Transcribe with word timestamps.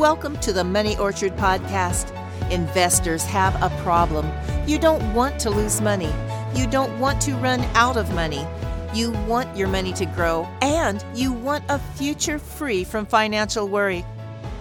Welcome 0.00 0.38
to 0.38 0.54
the 0.54 0.64
Money 0.64 0.96
Orchard 0.96 1.36
Podcast. 1.36 2.10
Investors 2.50 3.22
have 3.24 3.54
a 3.62 3.68
problem. 3.82 4.26
You 4.66 4.78
don't 4.78 5.12
want 5.12 5.38
to 5.40 5.50
lose 5.50 5.82
money. 5.82 6.10
You 6.54 6.66
don't 6.66 6.98
want 6.98 7.20
to 7.20 7.34
run 7.34 7.60
out 7.74 7.98
of 7.98 8.14
money. 8.14 8.46
You 8.94 9.10
want 9.26 9.54
your 9.54 9.68
money 9.68 9.92
to 9.92 10.06
grow, 10.06 10.48
and 10.62 11.04
you 11.14 11.34
want 11.34 11.64
a 11.68 11.78
future 11.78 12.38
free 12.38 12.82
from 12.82 13.04
financial 13.04 13.68
worry. 13.68 14.06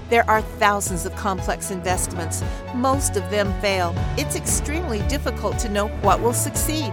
There 0.09 0.29
are 0.29 0.41
thousands 0.41 1.05
of 1.05 1.15
complex 1.15 1.71
investments. 1.71 2.43
Most 2.75 3.15
of 3.15 3.31
them 3.31 3.53
fail. 3.61 3.95
It's 4.17 4.35
extremely 4.35 4.99
difficult 5.07 5.57
to 5.59 5.69
know 5.69 5.87
what 6.01 6.21
will 6.21 6.33
succeed. 6.33 6.91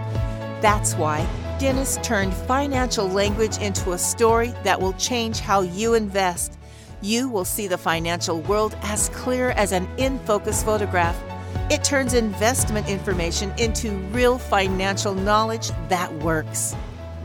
That's 0.61 0.93
why 0.95 1.27
Dennis 1.59 1.99
turned 2.01 2.33
financial 2.33 3.09
language 3.09 3.57
into 3.57 3.91
a 3.91 3.97
story 3.97 4.53
that 4.63 4.79
will 4.79 4.93
change 4.93 5.41
how 5.41 5.63
you 5.63 5.95
invest 5.95 6.56
you 7.01 7.29
will 7.29 7.45
see 7.45 7.67
the 7.67 7.77
financial 7.77 8.41
world 8.41 8.75
as 8.81 9.09
clear 9.09 9.51
as 9.51 9.71
an 9.71 9.87
in 9.97 10.19
focus 10.19 10.63
photograph. 10.63 11.21
It 11.69 11.83
turns 11.83 12.13
investment 12.13 12.87
information 12.89 13.53
into 13.57 13.91
real 14.11 14.37
financial 14.37 15.13
knowledge 15.13 15.71
that 15.89 16.11
works. 16.15 16.75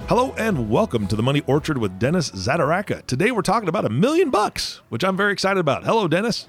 Hello 0.09 0.35
and 0.37 0.69
welcome 0.69 1.07
to 1.07 1.17
the 1.17 1.23
Money 1.23 1.43
Orchard 1.47 1.79
with 1.79 1.99
Dennis 1.99 2.31
Zaderaka. 2.33 3.07
Today 3.07 3.31
we're 3.31 3.43
talking 3.43 3.69
about 3.69 3.85
a 3.85 3.89
million 3.89 4.31
bucks, 4.31 4.81
which 4.89 5.05
I'm 5.05 5.17
very 5.17 5.33
excited 5.33 5.61
about. 5.61 5.85
Hello, 5.85 6.07
Dennis. 6.07 6.49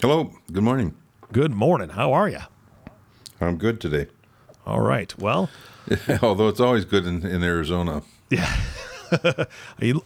Hello. 0.00 0.32
Good 0.52 0.64
morning. 0.64 0.94
Good 1.32 1.52
morning. 1.52 1.90
How 1.90 2.12
are 2.12 2.28
you? 2.28 2.40
I'm 3.40 3.56
good 3.56 3.80
today. 3.80 4.08
All 4.66 4.80
right. 4.80 5.16
Well, 5.18 5.48
although 6.22 6.48
it's 6.48 6.60
always 6.60 6.84
good 6.84 7.06
in, 7.06 7.24
in 7.24 7.42
Arizona. 7.42 8.02
Yeah. 8.28 8.54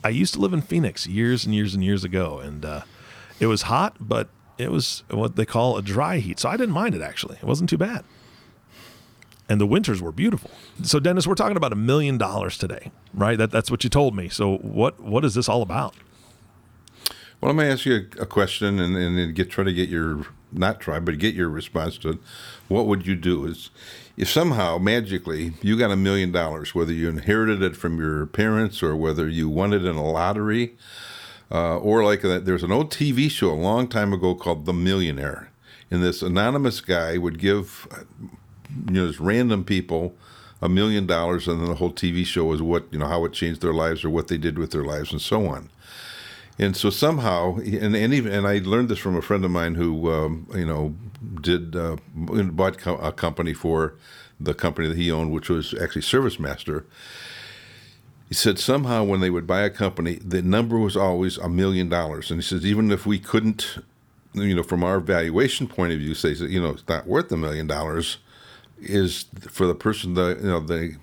I, 0.05 0.09
used 0.09 0.35
to 0.35 0.41
live 0.41 0.53
in 0.53 0.63
Phoenix 0.63 1.07
years 1.07 1.45
and 1.45 1.55
years 1.55 1.75
and 1.75 1.83
years 1.83 2.05
ago, 2.05 2.39
and 2.39 2.65
uh, 2.65 2.83
it 3.41 3.47
was 3.47 3.63
hot, 3.63 3.97
but 4.01 4.29
it 4.59 4.71
was 4.71 5.03
what 5.11 5.37
they 5.37 5.45
call 5.45 5.77
a 5.77 5.83
dry 5.83 6.19
heat. 6.19 6.39
So 6.39 6.49
I 6.49 6.57
didn't 6.57 6.75
mind 6.75 6.95
it 6.95 7.03
actually. 7.03 7.37
It 7.37 7.45
wasn't 7.45 7.71
too 7.71 7.79
bad. 7.79 8.05
And 9.49 9.61
the 9.61 9.67
winters 9.67 10.01
were 10.01 10.13
beautiful. 10.13 10.51
So 10.83 11.01
Dennis, 11.01 11.27
we're 11.27 11.35
talking 11.35 11.57
about 11.57 11.73
a 11.73 11.77
million 11.77 12.17
dollars 12.17 12.57
today, 12.57 12.91
right? 13.13 13.37
That, 13.37 13.51
that's 13.51 13.71
what 13.71 13.85
you 13.85 13.91
told 13.91 14.15
me. 14.15 14.29
So 14.29 14.57
what 14.59 15.01
what 15.01 15.25
is 15.25 15.35
this 15.35 15.49
all 15.49 15.63
about? 15.63 15.95
Well, 17.41 17.51
I'm 17.51 17.57
going 17.57 17.67
to 17.67 17.73
ask 17.73 17.85
you 17.85 18.09
a, 18.19 18.23
a 18.23 18.27
question 18.27 18.79
and, 18.79 18.97
and 18.97 19.35
get 19.35 19.51
try 19.51 19.65
to 19.65 19.73
get 19.73 19.89
your 19.89 20.27
not 20.53 20.81
try, 20.81 20.99
but 20.99 21.19
get 21.19 21.35
your 21.35 21.49
response 21.49 21.99
to 21.99 22.11
it. 22.11 22.19
What 22.69 22.87
would 22.87 23.07
you 23.07 23.15
do? 23.15 23.45
Is 23.47 23.71
if 24.17 24.29
somehow 24.29 24.79
magically 24.79 25.55
you 25.63 25.79
got 25.79 25.91
a 25.91 25.97
million 25.97 26.33
dollars, 26.33 26.75
whether 26.75 26.93
you 26.93 27.09
inherited 27.09 27.63
it 27.63 27.77
from 27.77 27.99
your 27.99 28.27
parents 28.27 28.83
or 28.83 28.97
whether 28.97 29.29
you 29.29 29.49
won 29.49 29.73
it 29.73 29.85
in 29.85 29.97
a 29.97 30.05
lottery, 30.05 30.77
uh, 31.51 31.79
or 31.79 32.05
like 32.05 32.25
a, 32.25 32.41
there's 32.41 32.63
an 32.63 32.73
old 32.73 32.91
TV 32.91 33.31
show 33.31 33.51
a 33.51 33.55
long 33.55 33.89
time 33.89 34.13
ago 34.13 34.35
called 34.35 34.67
The 34.67 34.73
Millionaire, 34.73 35.51
and 35.91 36.03
this 36.03 36.23
anonymous 36.23 36.81
guy 36.81 37.19
would 37.19 37.39
give 37.39 37.87
you 38.87 38.93
know 38.93 39.07
just 39.07 39.21
random 39.21 39.65
people 39.65 40.15
a 40.63 40.69
million 40.69 41.07
dollars, 41.07 41.49
and 41.49 41.61
then 41.61 41.69
the 41.69 41.75
whole 41.75 41.93
TV 41.93 42.25
show 42.25 42.45
was 42.45 42.63
what 42.63 42.85
you 42.91 42.99
know 42.99 43.07
how 43.09 43.25
it 43.25 43.33
changed 43.33 43.61
their 43.61 43.75
lives 43.75 44.05
or 44.05 44.11
what 44.11 44.29
they 44.29 44.39
did 44.39 44.59
with 44.59 44.71
their 44.71 44.85
lives 44.85 45.13
and 45.13 45.21
so 45.21 45.47
on. 45.47 45.69
And 46.59 46.77
so 46.77 46.91
somehow, 46.91 47.57
and 47.57 47.97
and 47.97 48.13
even 48.15 48.33
and 48.33 48.47
I 48.47 48.59
learned 48.59 48.89
this 48.89 48.99
from 48.99 49.17
a 49.17 49.23
friend 49.23 49.45
of 49.45 49.51
mine 49.51 49.75
who 49.75 50.11
um, 50.13 50.47
you 50.55 50.67
know 50.67 50.95
did 51.41 51.75
uh, 51.75 51.97
bought 52.15 52.79
co- 52.79 52.97
a 52.97 53.13
company 53.13 53.55
for 53.55 53.95
the 54.39 54.55
company 54.55 54.89
that 54.89 54.97
he 54.97 55.11
owned, 55.11 55.33
which 55.33 55.49
was 55.49 55.75
actually 55.81 56.03
ServiceMaster. 56.03 56.85
He 58.29 58.35
said 58.35 58.59
somehow 58.59 59.05
when 59.05 59.21
they 59.21 59.31
would 59.31 59.47
buy 59.47 59.61
a 59.61 59.71
company, 59.71 60.17
the 60.17 60.43
number 60.43 60.79
was 60.79 60.97
always 60.97 61.37
a 61.39 61.49
million 61.49 61.89
dollars, 61.89 62.31
and 62.31 62.41
he 62.41 62.47
says 62.47 62.65
even 62.65 62.91
if 62.91 63.07
we 63.07 63.19
couldn't, 63.19 63.79
you 64.33 64.55
know, 64.55 64.63
from 64.63 64.85
our 64.85 65.01
valuation 65.01 65.67
point 65.67 65.93
of 65.93 65.99
view, 65.99 66.15
say 66.15 66.33
you 66.33 66.61
know 66.61 66.71
it's 66.71 66.89
not 66.89 67.07
worth 67.07 67.33
a 67.33 67.37
million 67.37 67.67
dollars, 67.67 68.19
is 68.79 69.27
for 69.49 69.67
the 69.67 69.75
person 69.75 70.15
the 70.15 70.37
you 70.41 70.49
know 70.49 70.61
the 70.61 70.97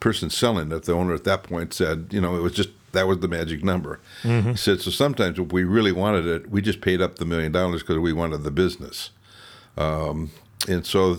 person 0.00 0.30
selling 0.30 0.72
it, 0.72 0.84
the 0.84 0.92
owner 0.92 1.14
at 1.14 1.24
that 1.24 1.42
point 1.42 1.74
said 1.74 2.08
you 2.10 2.20
know 2.20 2.36
it 2.36 2.40
was 2.40 2.52
just 2.52 2.70
that 2.96 3.06
was 3.06 3.20
the 3.20 3.28
magic 3.28 3.62
number. 3.62 4.00
Mm-hmm. 4.22 4.50
He 4.50 4.56
said 4.56 4.80
so 4.80 4.90
sometimes 4.90 5.38
if 5.38 5.52
we 5.52 5.64
really 5.64 5.92
wanted 5.92 6.26
it, 6.26 6.50
we 6.50 6.60
just 6.62 6.80
paid 6.80 7.00
up 7.00 7.16
the 7.16 7.24
million 7.24 7.52
dollars 7.52 7.82
because 7.82 7.98
we 7.98 8.12
wanted 8.12 8.42
the 8.42 8.50
business. 8.50 9.10
Um, 9.76 10.30
and 10.68 10.84
so, 10.86 11.18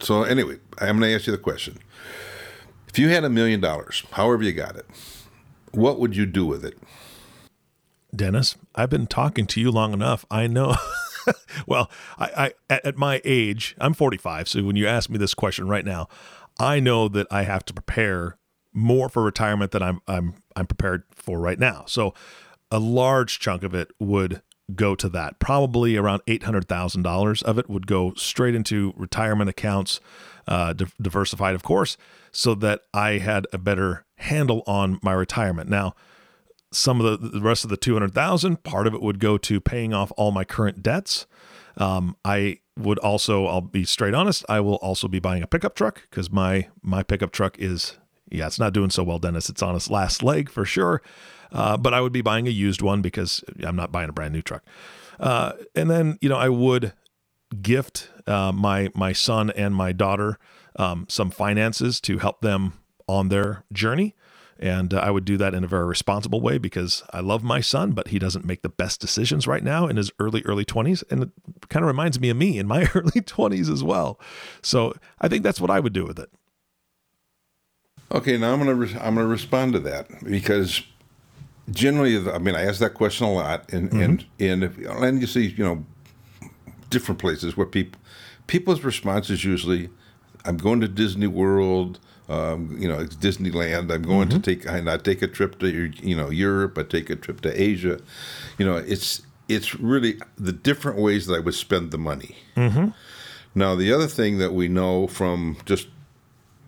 so 0.00 0.24
anyway, 0.24 0.58
I'm 0.78 0.98
going 0.98 1.10
to 1.10 1.14
ask 1.14 1.26
you 1.26 1.32
the 1.32 1.38
question: 1.38 1.78
If 2.88 2.98
you 2.98 3.08
had 3.08 3.24
a 3.24 3.30
million 3.30 3.60
dollars, 3.60 4.02
however 4.12 4.42
you 4.42 4.52
got 4.52 4.76
it, 4.76 4.86
what 5.72 5.98
would 6.00 6.16
you 6.16 6.26
do 6.26 6.44
with 6.44 6.64
it? 6.64 6.76
Dennis, 8.14 8.56
I've 8.74 8.90
been 8.90 9.06
talking 9.06 9.46
to 9.46 9.60
you 9.60 9.70
long 9.70 9.92
enough. 9.92 10.24
I 10.30 10.46
know. 10.46 10.74
well, 11.66 11.90
I, 12.18 12.52
I 12.70 12.80
at 12.84 12.96
my 12.96 13.20
age, 13.24 13.76
I'm 13.78 13.94
45. 13.94 14.48
So 14.48 14.62
when 14.64 14.76
you 14.76 14.86
ask 14.86 15.08
me 15.08 15.18
this 15.18 15.34
question 15.34 15.68
right 15.68 15.84
now, 15.84 16.08
I 16.58 16.80
know 16.80 17.08
that 17.08 17.26
I 17.30 17.42
have 17.42 17.64
to 17.66 17.74
prepare 17.74 18.38
more 18.76 19.08
for 19.08 19.24
retirement 19.24 19.72
than 19.72 19.82
I'm 19.82 20.00
I'm 20.06 20.34
I'm 20.54 20.66
prepared 20.66 21.04
for 21.10 21.40
right 21.40 21.58
now. 21.58 21.84
So 21.86 22.14
a 22.70 22.78
large 22.78 23.38
chunk 23.40 23.62
of 23.62 23.74
it 23.74 23.90
would 23.98 24.42
go 24.74 24.94
to 24.94 25.08
that. 25.08 25.38
Probably 25.38 25.96
around 25.96 26.22
$800,000 26.26 27.42
of 27.44 27.58
it 27.58 27.70
would 27.70 27.86
go 27.86 28.12
straight 28.14 28.54
into 28.54 28.92
retirement 28.96 29.48
accounts, 29.48 30.00
uh, 30.48 30.72
di- 30.72 30.86
diversified, 31.00 31.54
of 31.54 31.62
course, 31.62 31.96
so 32.32 32.54
that 32.56 32.80
I 32.92 33.18
had 33.18 33.46
a 33.52 33.58
better 33.58 34.04
handle 34.16 34.64
on 34.66 34.98
my 35.02 35.12
retirement. 35.12 35.70
Now, 35.70 35.94
some 36.72 37.00
of 37.00 37.20
the, 37.20 37.28
the 37.28 37.40
rest 37.40 37.62
of 37.62 37.70
the 37.70 37.76
200,000, 37.76 38.64
part 38.64 38.88
of 38.88 38.94
it 38.94 39.00
would 39.00 39.20
go 39.20 39.38
to 39.38 39.60
paying 39.60 39.94
off 39.94 40.10
all 40.16 40.32
my 40.32 40.44
current 40.44 40.82
debts. 40.82 41.26
Um, 41.76 42.16
I 42.24 42.58
would 42.76 42.98
also, 42.98 43.46
I'll 43.46 43.60
be 43.60 43.84
straight 43.84 44.14
honest, 44.14 44.44
I 44.48 44.60
will 44.60 44.76
also 44.76 45.06
be 45.06 45.20
buying 45.20 45.42
a 45.42 45.46
pickup 45.46 45.74
truck 45.74 46.02
because 46.10 46.30
my 46.30 46.68
my 46.82 47.02
pickup 47.02 47.32
truck 47.32 47.58
is, 47.58 47.98
yeah, 48.30 48.46
it's 48.46 48.58
not 48.58 48.72
doing 48.72 48.90
so 48.90 49.02
well, 49.02 49.18
Dennis. 49.18 49.48
It's 49.48 49.62
on 49.62 49.76
its 49.76 49.90
last 49.90 50.22
leg 50.22 50.50
for 50.50 50.64
sure. 50.64 51.02
Uh, 51.52 51.76
but 51.76 51.94
I 51.94 52.00
would 52.00 52.12
be 52.12 52.22
buying 52.22 52.46
a 52.46 52.50
used 52.50 52.82
one 52.82 53.02
because 53.02 53.42
I'm 53.62 53.76
not 53.76 53.92
buying 53.92 54.08
a 54.08 54.12
brand 54.12 54.34
new 54.34 54.42
truck. 54.42 54.64
Uh, 55.18 55.52
and 55.74 55.90
then 55.90 56.18
you 56.20 56.28
know 56.28 56.36
I 56.36 56.48
would 56.48 56.92
gift 57.62 58.10
uh, 58.26 58.52
my 58.52 58.90
my 58.94 59.12
son 59.12 59.50
and 59.50 59.74
my 59.74 59.92
daughter 59.92 60.38
um, 60.76 61.06
some 61.08 61.30
finances 61.30 62.00
to 62.02 62.18
help 62.18 62.40
them 62.40 62.74
on 63.08 63.28
their 63.28 63.64
journey. 63.72 64.14
And 64.58 64.94
uh, 64.94 64.98
I 64.98 65.10
would 65.10 65.26
do 65.26 65.36
that 65.36 65.54
in 65.54 65.64
a 65.64 65.66
very 65.66 65.84
responsible 65.84 66.40
way 66.40 66.56
because 66.56 67.02
I 67.10 67.20
love 67.20 67.44
my 67.44 67.60
son, 67.60 67.92
but 67.92 68.08
he 68.08 68.18
doesn't 68.18 68.46
make 68.46 68.62
the 68.62 68.70
best 68.70 69.00
decisions 69.00 69.46
right 69.46 69.62
now 69.62 69.86
in 69.86 69.96
his 69.98 70.10
early, 70.18 70.42
early 70.46 70.64
20s. 70.64 71.04
And 71.10 71.24
it 71.24 71.30
kind 71.68 71.84
of 71.84 71.88
reminds 71.88 72.18
me 72.18 72.30
of 72.30 72.38
me 72.38 72.58
in 72.58 72.66
my 72.66 72.88
early 72.94 73.20
20s 73.20 73.70
as 73.70 73.84
well. 73.84 74.18
So 74.62 74.94
I 75.20 75.28
think 75.28 75.42
that's 75.42 75.60
what 75.60 75.70
I 75.70 75.78
would 75.78 75.92
do 75.92 76.06
with 76.06 76.18
it. 76.18 76.30
Okay, 78.12 78.36
now 78.36 78.52
I'm 78.52 78.58
gonna 78.58 78.74
re- 78.74 78.96
I'm 79.00 79.14
gonna 79.14 79.26
respond 79.26 79.72
to 79.74 79.80
that 79.80 80.08
because 80.24 80.82
generally, 81.70 82.16
I 82.30 82.38
mean, 82.38 82.54
I 82.54 82.62
ask 82.62 82.78
that 82.80 82.94
question 82.94 83.26
a 83.26 83.32
lot, 83.32 83.72
and 83.72 83.90
mm-hmm. 83.90 84.00
and 84.00 84.26
and 84.38 84.64
if, 84.64 84.78
and 84.78 85.20
you 85.20 85.26
see, 85.26 85.46
you 85.46 85.64
know, 85.64 85.84
different 86.90 87.20
places 87.20 87.56
where 87.56 87.66
people 87.66 88.00
people's 88.46 88.82
response 88.82 89.30
is 89.30 89.44
usually, 89.44 89.90
"I'm 90.44 90.56
going 90.56 90.80
to 90.80 90.88
Disney 90.88 91.26
World." 91.26 91.98
Um, 92.28 92.76
you 92.76 92.88
know, 92.88 92.98
it's 92.98 93.14
Disneyland. 93.14 93.92
I'm 93.92 94.02
going 94.02 94.28
mm-hmm. 94.28 94.40
to 94.40 94.56
take, 94.56 94.68
I 94.68 94.80
not 94.80 95.04
take 95.04 95.22
a 95.22 95.28
trip 95.28 95.60
to, 95.60 95.68
you 95.68 96.16
know, 96.16 96.28
Europe. 96.28 96.76
I 96.76 96.82
take 96.82 97.08
a 97.08 97.14
trip 97.14 97.40
to 97.42 97.62
Asia. 97.62 98.00
You 98.58 98.66
know, 98.66 98.76
it's 98.76 99.22
it's 99.48 99.76
really 99.76 100.20
the 100.36 100.52
different 100.52 100.98
ways 100.98 101.26
that 101.26 101.34
I 101.34 101.38
would 101.38 101.54
spend 101.54 101.92
the 101.92 101.98
money. 101.98 102.36
Mm-hmm. 102.56 102.88
Now, 103.54 103.74
the 103.74 103.92
other 103.92 104.06
thing 104.06 104.38
that 104.38 104.52
we 104.52 104.68
know 104.68 105.06
from 105.06 105.56
just 105.64 105.88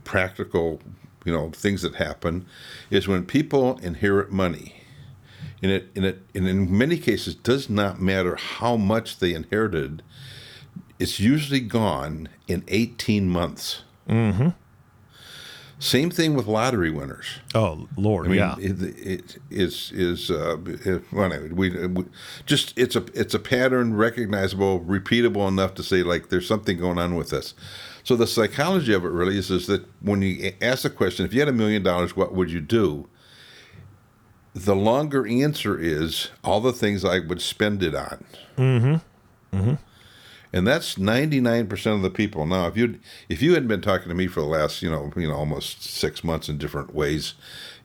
practical, 0.05 0.81
you 1.29 1.35
know, 1.35 1.51
things 1.51 1.83
that 1.83 1.97
happen 1.97 2.47
is 2.91 3.07
when 3.07 3.27
people 3.27 3.77
inherit 3.79 4.33
money 4.33 4.77
and 5.63 5.71
it, 5.71 5.91
and 5.95 6.07
it 6.07 6.23
and 6.35 6.49
in 6.49 6.77
many 6.77 6.97
cases 6.97 7.35
does 7.35 7.69
not 7.69 8.01
matter 8.01 8.37
how 8.37 8.77
much 8.77 9.19
they 9.19 9.35
inherited. 9.35 10.03
It's 10.99 11.21
usually 11.21 11.61
gone 11.61 12.31
in 12.47 12.65
18 12.69 13.29
months. 13.29 13.83
Mm-hmm. 14.09 14.49
Same 15.81 16.11
thing 16.11 16.35
with 16.35 16.47
lottery 16.47 16.91
winners. 16.91 17.27
Oh 17.55 17.89
Lord, 17.97 18.27
I 18.27 18.29
mean, 18.31 18.39
yeah. 18.39 18.57
It, 18.59 18.83
it 18.83 19.37
is 19.51 19.93
is 19.93 20.31
uh, 20.31 20.57
it, 20.67 21.05
well, 21.13 21.31
we, 21.53 21.87
we, 21.87 22.05
just 22.47 22.77
it's 22.77 22.97
a 22.97 23.05
it's 23.15 23.35
a 23.35 23.39
pattern, 23.39 23.95
recognizable, 23.95 24.81
repeatable 24.81 25.47
enough 25.47 25.75
to 25.75 25.85
say 25.85 26.03
like 26.03 26.31
there's 26.31 26.49
something 26.49 26.79
going 26.79 26.99
on 26.99 27.15
with 27.15 27.31
this. 27.31 27.55
So 28.03 28.17
the 28.17 28.27
psychology 28.27 28.93
of 28.93 29.05
it 29.05 29.09
really 29.09 29.39
is 29.39 29.51
is 29.51 29.67
that 29.69 29.85
when 30.01 30.23
you 30.23 30.53
ask 30.61 30.83
the 30.83 30.91
question, 30.91 31.25
if 31.25 31.33
you 31.33 31.41
had 31.41 31.49
a 31.49 31.53
million 31.53 31.83
dollars, 31.85 32.17
what 32.17 32.35
would 32.35 32.51
you 32.51 32.61
do? 32.61 33.09
the 34.55 34.75
longer 34.75 35.27
answer 35.27 35.79
is 35.79 36.31
all 36.43 36.61
the 36.61 36.73
things 36.73 37.05
I 37.05 37.21
would 37.21 37.41
spend 37.41 37.83
it 37.83 37.95
on. 37.95 38.25
Mm-hmm. 38.57 39.57
Mm-hmm. 39.57 39.75
And 40.53 40.67
that's 40.67 40.99
ninety 40.99 41.41
nine 41.41 41.67
percent 41.67 41.97
of 41.97 42.03
the 42.03 42.11
people. 42.11 42.47
Now, 42.47 42.67
if 42.67 42.77
you 42.77 42.99
if 43.29 43.43
you 43.43 43.55
hadn't 43.55 43.69
been 43.69 43.83
talking 43.83 44.09
to 44.09 44.15
me 44.15 44.27
for 44.27 44.41
the 44.41 44.47
last 44.47 44.83
you 44.83 44.91
know 44.91 45.11
you 45.17 45.29
know 45.29 45.35
almost 45.35 45.83
six 45.83 46.25
months 46.25 46.49
in 46.49 46.59
different 46.59 46.95
ways, 46.95 47.35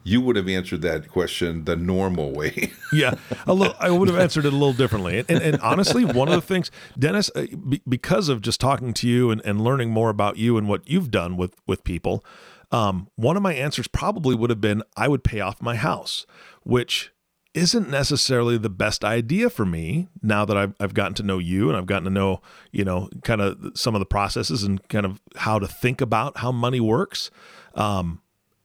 you 0.04 0.20
would 0.20 0.36
have 0.36 0.48
answered 0.48 0.82
that 0.82 1.08
question 1.08 1.64
the 1.64 1.76
normal 1.76 2.32
way. 2.32 2.72
yeah, 2.92 3.14
a 3.46 3.54
little, 3.54 3.74
I 3.80 3.90
would 3.90 4.08
have 4.08 4.18
answered 4.18 4.44
it 4.44 4.52
a 4.52 4.56
little 4.56 4.74
differently. 4.74 5.18
And, 5.18 5.30
and, 5.30 5.42
and 5.42 5.60
honestly, 5.60 6.04
one 6.04 6.28
of 6.28 6.34
the 6.34 6.42
things, 6.42 6.70
Dennis, 6.98 7.30
uh, 7.34 7.46
because 7.88 8.28
of 8.28 8.42
just 8.42 8.60
talking 8.60 8.92
to 8.94 9.08
you 9.08 9.30
and, 9.30 9.40
and 9.44 9.62
learning 9.62 9.90
more 9.90 10.10
about 10.10 10.36
you 10.36 10.58
and 10.58 10.68
what 10.68 10.88
you've 10.88 11.10
done 11.10 11.36
with 11.36 11.56
with 11.66 11.84
people, 11.84 12.24
um, 12.70 13.08
one 13.16 13.36
of 13.36 13.42
my 13.42 13.54
answers 13.54 13.88
probably 13.88 14.34
would 14.34 14.50
have 14.50 14.60
been 14.60 14.82
I 14.96 15.08
would 15.08 15.24
pay 15.24 15.40
off 15.40 15.62
my 15.62 15.76
house, 15.76 16.26
which 16.62 17.12
isn't 17.54 17.88
necessarily 17.88 18.58
the 18.58 18.68
best 18.68 19.04
idea 19.04 19.48
for 19.48 19.64
me 19.64 20.08
now 20.20 20.44
that 20.44 20.56
I've, 20.56 20.74
I've 20.80 20.92
gotten 20.92 21.14
to 21.14 21.22
know 21.22 21.38
you 21.38 21.68
and 21.68 21.78
I've 21.78 21.86
gotten 21.86 22.04
to 22.04 22.10
know, 22.10 22.42
you 22.72 22.84
know, 22.84 23.08
kind 23.22 23.40
of 23.40 23.72
some 23.74 23.94
of 23.94 24.00
the 24.00 24.06
processes 24.06 24.64
and 24.64 24.86
kind 24.88 25.06
of 25.06 25.20
how 25.36 25.60
to 25.60 25.68
think 25.68 26.00
about 26.00 26.38
how 26.38 26.50
money 26.50 26.80
works. 26.80 27.30
Um, 27.76 28.20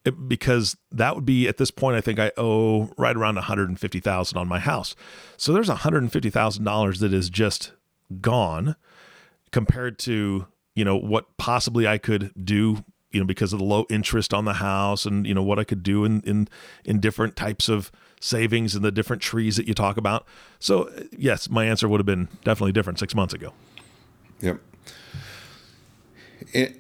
it, 0.06 0.28
because 0.28 0.76
that 0.92 1.14
would 1.14 1.26
be 1.26 1.48
at 1.48 1.58
this 1.58 1.70
point, 1.70 1.98
I 1.98 2.02
think 2.02 2.18
I 2.18 2.32
owe 2.36 2.92
right 2.98 3.16
around 3.16 3.36
150,000 3.36 4.38
on 4.38 4.48
my 4.48 4.60
house. 4.60 4.96
So 5.38 5.54
there's 5.54 5.70
$150,000 5.70 7.00
that 7.00 7.14
is 7.14 7.30
just 7.30 7.74
gone 8.22 8.76
compared 9.52 10.00
to, 10.00 10.48
you 10.74 10.86
know, 10.86 10.98
what 10.98 11.38
possibly 11.38 11.88
I 11.88 12.00
could 12.00 12.32
do 12.44 12.84
you 13.12 13.20
know 13.20 13.26
because 13.26 13.54
of 13.54 13.60
the 13.60 13.66
low 13.66 13.86
interest 13.90 14.36
on 14.36 14.46
the 14.46 14.54
house 14.54 15.04
and 15.06 15.26
you 15.26 15.34
know 15.34 15.42
what 15.42 15.58
I 15.58 15.64
could 15.64 15.82
do 15.82 16.06
in 16.06 16.22
in 16.22 16.48
in 16.86 17.00
different 17.00 17.36
types 17.36 17.68
of 17.68 17.92
savings 18.20 18.76
and 18.76 18.84
the 18.84 18.92
different 18.92 19.22
trees 19.22 19.56
that 19.58 19.68
you 19.68 19.74
talk 19.74 19.98
about. 19.98 20.26
So, 20.60 20.92
yes, 21.18 21.50
my 21.50 21.66
answer 21.66 21.88
would 21.88 22.00
have 22.00 22.06
been 22.06 22.28
definitely 22.44 22.74
different 22.74 23.00
six 23.00 23.16
months 23.16 23.34
ago. 23.34 23.54
Yep. 24.42 24.60
And, 26.54 26.76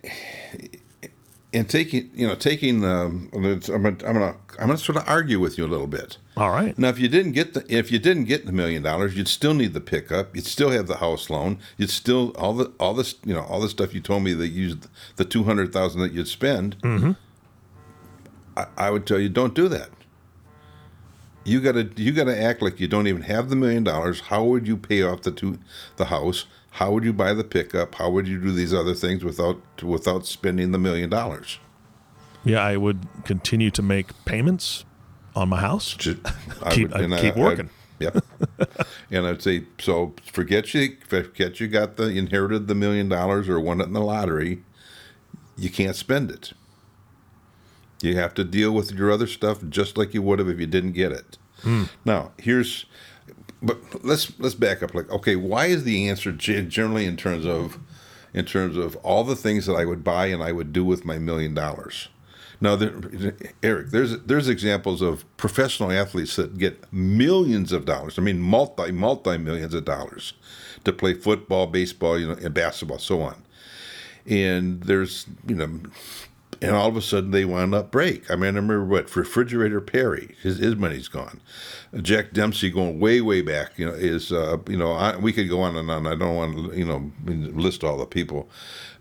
and 1.54 1.70
taking, 1.70 2.10
you 2.14 2.28
know, 2.28 2.36
taking, 2.36 2.84
um, 2.86 3.30
I'm 3.34 3.42
gonna, 3.42 3.60
I'm 3.74 4.14
gonna, 4.14 4.36
I'm 4.60 4.68
gonna 4.68 4.78
sort 4.78 4.98
of 4.98 5.08
argue 5.08 5.40
with 5.40 5.58
you 5.58 5.66
a 5.66 5.68
little 5.68 5.88
bit. 5.88 6.18
All 6.38 6.52
right. 6.52 6.78
Now, 6.78 6.90
if 6.90 7.00
you 7.00 7.08
didn't 7.08 7.32
get 7.32 7.54
the, 7.54 7.66
if 7.68 7.92
you 7.92 8.00
didn't 8.00 8.26
get 8.26 8.46
the 8.46 8.52
million 8.52 8.84
dollars, 8.84 9.18
you'd 9.18 9.28
still 9.28 9.54
need 9.54 9.74
the 9.74 9.82
pickup. 9.82 10.36
You'd 10.36 10.46
still 10.46 10.70
have 10.70 10.88
the 10.88 10.98
house 10.98 11.30
loan. 11.30 11.60
You'd 11.78 11.90
still 11.90 12.34
all 12.38 12.54
the 12.54 12.72
all 12.80 12.94
this, 12.94 13.16
you 13.26 13.34
know, 13.34 13.42
all 13.42 13.60
the 13.60 13.70
stuff 13.70 13.94
you 13.94 14.00
told 14.00 14.24
me 14.24 14.34
that 14.34 14.50
used 14.50 14.88
the 15.16 15.26
two 15.26 15.44
hundred 15.44 15.74
thousand 15.74 16.02
that 16.02 16.14
you'd 16.14 16.28
spend. 16.28 16.80
Mm-hmm. 16.82 17.12
I, 18.56 18.68
I 18.78 18.90
would 18.92 19.06
tell 19.06 19.20
you, 19.20 19.30
don't 19.30 19.54
do 19.54 19.68
that 19.70 19.90
you 21.50 21.60
gotta 21.60 21.90
you 21.96 22.12
gotta 22.12 22.40
act 22.40 22.62
like 22.62 22.80
you 22.80 22.88
don't 22.88 23.08
even 23.08 23.24
have 23.24 23.50
the 23.50 23.56
million 23.56 23.84
dollars. 23.84 24.22
How 24.22 24.44
would 24.44 24.68
you 24.68 24.78
pay 24.78 25.02
off 25.02 25.22
the 25.22 25.32
two 25.32 25.60
the 25.98 26.06
house? 26.06 26.46
How 26.72 26.92
would 26.92 27.04
you 27.04 27.14
buy 27.14 27.34
the 27.34 27.44
pickup? 27.44 27.96
How 27.96 28.10
would 28.12 28.28
you 28.28 28.40
do 28.40 28.52
these 28.52 28.74
other 28.74 28.94
things 28.94 29.24
without 29.24 29.60
without 29.82 30.26
spending 30.26 30.72
the 30.72 30.78
million 30.78 31.10
dollars? 31.10 31.60
Yeah, 32.46 32.64
I 32.64 32.78
would 32.78 33.08
continue 33.26 33.72
to 33.72 33.82
make 33.82 34.08
payments 34.26 34.86
on 35.36 35.50
my 35.50 35.60
house. 35.60 35.96
Just, 35.96 36.20
keep 36.70 36.92
would, 36.94 37.12
uh, 37.12 37.22
keep 37.22 37.36
I, 37.36 37.40
working. 37.40 37.70
I, 37.70 38.04
yep. 38.04 38.26
and 39.12 39.26
I'd 39.26 39.42
say 39.42 39.64
so. 39.80 40.14
Forget 40.24 40.74
you 40.74 40.98
forget 41.08 41.60
you 41.60 41.68
got 41.68 41.98
the 41.98 42.10
inherited 42.10 42.68
the 42.68 42.76
million 42.76 43.10
dollars 43.10 43.50
or 43.50 43.60
won 43.60 43.82
it 43.82 43.86
in 43.86 43.94
the 43.94 44.02
lottery. 44.02 44.64
You 45.58 45.70
can't 45.70 45.96
spend 45.96 46.30
it. 46.32 46.54
You 48.02 48.16
have 48.18 48.34
to 48.36 48.44
deal 48.44 48.72
with 48.72 48.92
your 48.92 49.12
other 49.12 49.28
stuff 49.28 49.60
just 49.70 49.98
like 49.98 50.14
you 50.14 50.22
would 50.22 50.40
have 50.40 50.50
if 50.50 50.60
you 50.60 50.68
didn't 50.68 50.94
get 50.94 51.12
it. 51.12 51.38
Mm. 51.64 51.90
Now, 52.06 52.32
here's, 52.38 52.86
but 53.62 53.78
let's 54.04 54.38
let's 54.40 54.56
back 54.56 54.82
up. 54.82 54.94
Like, 54.94 55.10
okay, 55.12 55.36
why 55.36 55.66
is 55.66 55.84
the 55.84 56.08
answer 56.08 56.32
generally 56.32 57.06
in 57.06 57.18
terms 57.18 57.46
of, 57.46 57.78
in 58.34 58.46
terms 58.46 58.78
of 58.78 58.96
all 58.98 59.24
the 59.24 59.36
things 59.36 59.66
that 59.66 59.74
I 59.74 59.86
would 59.86 60.04
buy 60.04 60.28
and 60.28 60.42
I 60.42 60.52
would 60.54 60.72
do 60.72 60.86
with 60.86 61.04
my 61.04 61.20
million 61.20 61.54
dollars? 61.54 62.08
Now, 62.62 62.76
there, 62.76 62.94
Eric, 63.64 63.90
there's 63.92 64.20
there's 64.22 64.50
examples 64.50 65.02
of 65.02 65.26
professional 65.38 65.92
athletes 65.92 66.36
that 66.36 66.58
get 66.58 66.92
millions 66.92 67.72
of 67.72 67.86
dollars. 67.86 68.20
I 68.20 68.22
mean, 68.22 68.40
multi 68.40 68.92
multi 68.92 69.38
millions 69.38 69.74
of 69.74 69.86
dollars 69.86 70.34
to 70.84 70.92
play 70.92 71.14
football, 71.14 71.68
baseball, 71.68 72.20
you 72.20 72.28
know, 72.28 72.34
and 72.34 72.54
basketball, 72.54 73.00
so 73.00 73.22
on. 73.22 73.44
And 74.26 74.84
there's 74.84 75.26
you 75.48 75.56
know 75.56 75.80
and 76.62 76.76
all 76.76 76.88
of 76.88 76.98
a 76.98 77.02
sudden 77.02 77.32
they 77.32 77.46
wound 77.46 77.74
up 77.74 77.92
break. 77.92 78.30
I 78.30 78.36
mean, 78.36 78.56
I 78.56 78.60
remember 78.60 78.84
what 78.84 79.16
refrigerator 79.16 79.82
Perry, 79.82 80.36
his 80.42 80.58
his 80.60 80.76
money's 80.76 81.08
gone. 81.08 81.42
Jack 82.02 82.32
Dempsey 82.34 82.70
going 82.70 83.00
way 83.00 83.22
way 83.22 83.42
back, 83.42 83.78
you 83.78 83.86
know, 83.86 83.94
is 83.94 84.32
uh, 84.32 84.58
you 84.68 84.78
know 84.78 84.92
I, 84.92 85.18
we 85.18 85.34
could 85.34 85.50
go 85.50 85.62
on 85.62 85.76
and 85.76 85.90
on. 85.90 86.08
I 86.08 86.16
don't 86.16 86.36
want 86.36 86.72
to 86.72 86.78
you 86.78 86.86
know 86.86 87.12
list 87.26 87.84
all 87.84 87.98
the 87.98 88.06
people, 88.06 88.50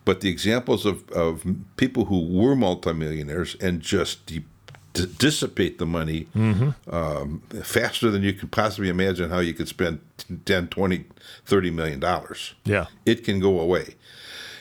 but 0.04 0.20
the 0.20 0.30
examples 0.30 0.86
of 0.86 1.08
of 1.10 1.44
people 1.76 2.06
who 2.06 2.26
were 2.26 2.54
multimillionaires 2.54 3.56
and 3.60 3.80
just 3.80 4.24
d- 4.26 4.44
dissipate 4.92 5.78
the 5.78 5.86
money 5.86 6.26
mm-hmm. 6.34 6.70
um, 6.94 7.40
faster 7.62 8.10
than 8.10 8.22
you 8.22 8.32
can 8.32 8.48
possibly 8.48 8.88
imagine 8.88 9.30
how 9.30 9.38
you 9.38 9.54
could 9.54 9.68
spend 9.68 10.00
10 10.44 10.68
20 10.68 11.04
30 11.44 11.70
million 11.70 12.00
dollars 12.00 12.54
yeah 12.64 12.86
it 13.06 13.22
can 13.22 13.38
go 13.38 13.60
away 13.60 13.94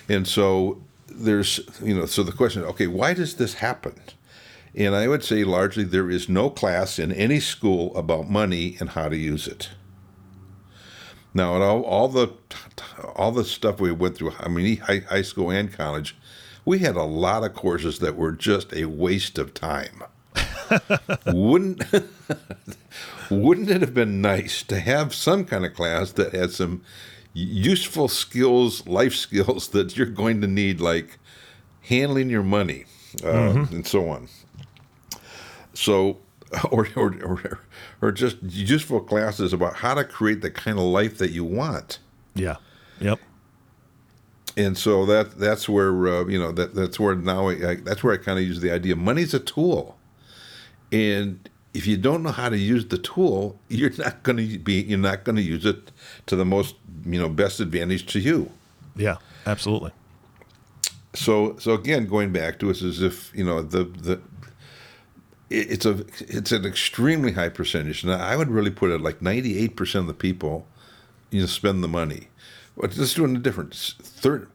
and 0.07 0.27
so 0.27 0.81
there's, 1.07 1.59
you 1.81 1.95
know, 1.95 2.05
so 2.05 2.23
the 2.23 2.31
question, 2.31 2.63
okay, 2.63 2.87
why 2.87 3.13
does 3.13 3.35
this 3.35 3.55
happen? 3.55 3.99
And 4.75 4.95
I 4.95 5.07
would 5.07 5.23
say 5.23 5.43
largely 5.43 5.83
there 5.83 6.09
is 6.09 6.29
no 6.29 6.49
class 6.49 6.99
in 6.99 7.11
any 7.11 7.39
school 7.39 7.95
about 7.97 8.29
money 8.29 8.77
and 8.79 8.89
how 8.89 9.09
to 9.09 9.17
use 9.17 9.47
it. 9.47 9.69
Now, 11.33 11.53
all, 11.61 11.83
all 11.83 12.07
the 12.07 12.33
all 13.15 13.31
the 13.31 13.43
stuff 13.43 13.79
we 13.79 13.91
went 13.91 14.15
through, 14.17 14.33
I 14.39 14.49
mean, 14.49 14.77
high, 14.77 15.03
high 15.07 15.21
school 15.21 15.51
and 15.51 15.71
college, 15.71 16.15
we 16.65 16.79
had 16.79 16.95
a 16.95 17.03
lot 17.03 17.43
of 17.43 17.53
courses 17.53 17.99
that 17.99 18.15
were 18.15 18.31
just 18.31 18.73
a 18.73 18.85
waste 18.85 19.37
of 19.37 19.53
time. 19.53 20.03
wouldn't 21.27 21.83
wouldn't 23.29 23.69
it 23.69 23.81
have 23.81 23.93
been 23.93 24.21
nice 24.21 24.63
to 24.63 24.79
have 24.79 25.13
some 25.13 25.45
kind 25.45 25.65
of 25.65 25.73
class 25.73 26.11
that 26.13 26.33
had 26.33 26.51
some 26.51 26.83
useful 27.37 28.07
skills, 28.07 28.85
life 28.87 29.15
skills 29.25 29.69
that 29.69 29.97
you're 29.97 30.07
going 30.07 30.41
to 30.41 30.47
need, 30.47 30.81
like 30.81 31.19
handling 31.81 32.29
your 32.29 32.43
money 32.43 32.85
uh, 33.23 33.27
mm-hmm. 33.27 33.75
and 33.75 33.87
so 33.87 34.09
on. 34.09 34.27
So, 35.73 36.17
or, 36.71 36.87
or, 36.95 37.15
or, 37.23 37.59
or 38.01 38.11
just 38.11 38.37
useful 38.41 38.99
classes 38.99 39.53
about 39.53 39.75
how 39.75 39.93
to 39.93 40.03
create 40.03 40.41
the 40.41 40.51
kind 40.51 40.77
of 40.77 40.85
life 40.85 41.17
that 41.17 41.31
you 41.31 41.43
want. 41.43 41.99
Yeah. 42.35 42.57
Yep. 42.99 43.19
And 44.55 44.75
so 44.75 45.05
that 45.05 45.37
that's 45.37 45.69
where 45.69 46.07
uh, 46.07 46.25
you 46.25 46.39
know 46.39 46.51
that 46.51 46.73
that's 46.73 46.99
where 46.99 47.13
now 47.15 47.49
I, 47.49 47.69
I, 47.69 47.75
that's 47.75 48.03
where 48.03 48.15
I 48.15 48.17
kind 48.17 48.39
of 48.39 48.45
use 48.45 48.59
the 48.59 48.71
idea 48.71 48.95
money's 48.95 49.35
a 49.35 49.39
tool, 49.39 49.99
and 50.91 51.47
if 51.73 51.85
you 51.85 51.97
don't 51.97 52.23
know 52.23 52.31
how 52.31 52.49
to 52.49 52.57
use 52.57 52.87
the 52.87 52.97
tool, 52.97 53.59
you're 53.67 53.91
not 53.97 54.23
going 54.23 54.37
to 54.37 54.59
be 54.59 54.81
you're 54.81 54.97
not 54.97 55.23
going 55.23 55.35
to 55.35 55.41
use 55.41 55.65
it 55.65 55.91
to 56.25 56.35
the 56.35 56.45
most 56.45 56.75
you 57.05 57.19
know 57.19 57.29
best 57.29 57.59
advantage 57.59 58.05
to 58.07 58.19
you. 58.19 58.51
Yeah, 58.95 59.17
absolutely. 59.45 59.91
So 61.13 61.57
so 61.59 61.73
again, 61.73 62.07
going 62.07 62.31
back 62.31 62.59
to 62.59 62.69
it, 62.69 62.81
as 62.81 63.01
if 63.01 63.35
you 63.35 63.43
know 63.43 63.61
the 63.61 63.85
the 63.85 64.21
it's 65.49 65.85
a 65.85 66.05
it's 66.19 66.51
an 66.51 66.65
extremely 66.65 67.31
high 67.33 67.49
percentage. 67.49 68.03
Now 68.03 68.17
I 68.17 68.35
would 68.35 68.49
really 68.49 68.71
put 68.71 68.91
it 68.91 69.01
like 69.01 69.21
ninety 69.21 69.57
eight 69.59 69.75
percent 69.75 70.03
of 70.03 70.07
the 70.07 70.13
people 70.13 70.67
you 71.31 71.41
know 71.41 71.47
spend 71.47 71.83
the 71.83 71.87
money. 71.87 72.27
But 72.75 72.95
let's 72.97 73.13
do 73.13 73.25
a 73.25 73.37
difference. 73.37 73.95
Third, 73.99 74.49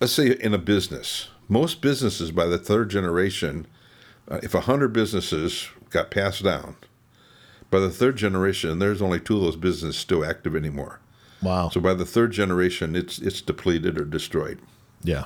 let's 0.00 0.12
say 0.12 0.32
in 0.32 0.52
a 0.52 0.58
business, 0.58 1.28
most 1.48 1.80
businesses 1.80 2.30
by 2.30 2.46
the 2.46 2.58
third 2.58 2.90
generation, 2.90 3.66
uh, 4.28 4.40
if 4.42 4.52
hundred 4.52 4.92
businesses 4.92 5.68
got 5.94 6.10
passed 6.10 6.42
down. 6.42 6.76
By 7.70 7.80
the 7.80 7.90
third 7.90 8.16
generation, 8.16 8.78
there's 8.78 9.00
only 9.00 9.18
two 9.18 9.36
of 9.36 9.42
those 9.42 9.56
businesses 9.56 9.96
still 9.96 10.24
active 10.24 10.54
anymore. 10.54 11.00
Wow. 11.42 11.70
So 11.70 11.80
by 11.80 11.94
the 11.94 12.04
third 12.04 12.32
generation, 12.32 12.94
it's 12.94 13.18
it's 13.18 13.40
depleted 13.40 13.98
or 13.98 14.04
destroyed. 14.04 14.58
Yeah. 15.02 15.24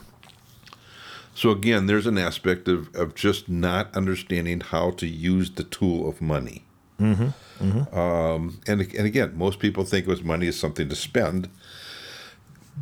So 1.34 1.50
again, 1.50 1.86
there's 1.86 2.06
an 2.06 2.18
aspect 2.18 2.66
of, 2.66 2.94
of 2.94 3.14
just 3.14 3.48
not 3.48 3.94
understanding 3.94 4.60
how 4.60 4.90
to 4.92 5.06
use 5.06 5.50
the 5.50 5.62
tool 5.62 6.08
of 6.08 6.20
money. 6.20 6.64
Mm-hmm. 7.00 7.28
Mm-hmm. 7.60 7.98
Um, 7.98 8.60
and 8.66 8.80
and 8.80 9.06
again, 9.06 9.36
most 9.36 9.58
people 9.58 9.84
think 9.84 10.08
of 10.08 10.24
money 10.24 10.48
as 10.48 10.58
something 10.58 10.88
to 10.88 10.96
spend. 10.96 11.48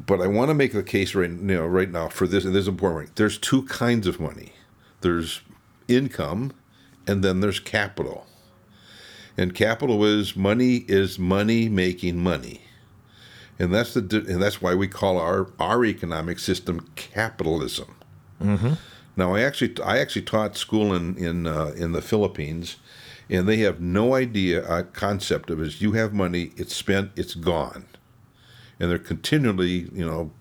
But 0.07 0.21
I 0.21 0.27
want 0.27 0.51
to 0.51 0.55
make 0.55 0.73
the 0.73 0.83
case 0.83 1.15
right 1.15 1.31
you 1.31 1.37
know 1.37 1.67
right 1.67 1.91
now 1.91 2.09
for 2.09 2.27
this, 2.27 2.45
and 2.45 2.55
this 2.55 2.63
is 2.63 2.69
important. 2.69 3.17
There's 3.17 3.39
two 3.39 3.63
kinds 3.65 4.07
of 4.07 4.21
money. 4.21 4.53
There's 5.03 5.43
income, 5.89 6.53
and 7.07 7.23
then 7.23 7.41
there's 7.41 7.61
capital. 7.61 8.27
And 9.39 9.55
capital 9.55 10.05
is 10.05 10.35
money 10.35 10.85
is 10.89 11.19
money 11.19 11.69
making 11.69 12.19
money. 12.19 12.63
And 13.59 13.73
that's 13.73 13.95
the 13.95 14.01
and 14.01 14.43
that's 14.43 14.61
why 14.61 14.75
we 14.75 14.89
call 14.89 15.19
our 15.19 15.51
our 15.59 15.85
economic 15.85 16.39
system 16.39 16.91
capitalism. 16.95 17.95
Mm-hmm. 18.43 18.75
Now, 19.17 19.35
I 19.35 19.43
actually 19.43 19.75
I 19.83 19.99
actually 19.99 20.23
taught 20.23 20.57
school 20.57 20.95
in 20.95 21.17
in 21.17 21.47
uh, 21.47 21.73
in 21.77 21.93
the 21.93 22.03
Philippines, 22.03 22.77
and 23.31 23.49
they 23.49 23.59
have 23.59 23.81
no 23.81 24.15
idea 24.15 24.67
a 24.69 24.85
concept 24.85 25.51
of 25.51 25.61
is 25.61 25.81
you 25.81 25.93
have 25.93 26.13
money, 26.13 26.53
it's 26.57 26.75
spent, 26.75 27.13
it's 27.17 27.35
gone, 27.35 27.87
and 28.79 28.91
they're 28.91 28.99
continually 28.99 29.89
you 29.93 30.05
know 30.05 30.33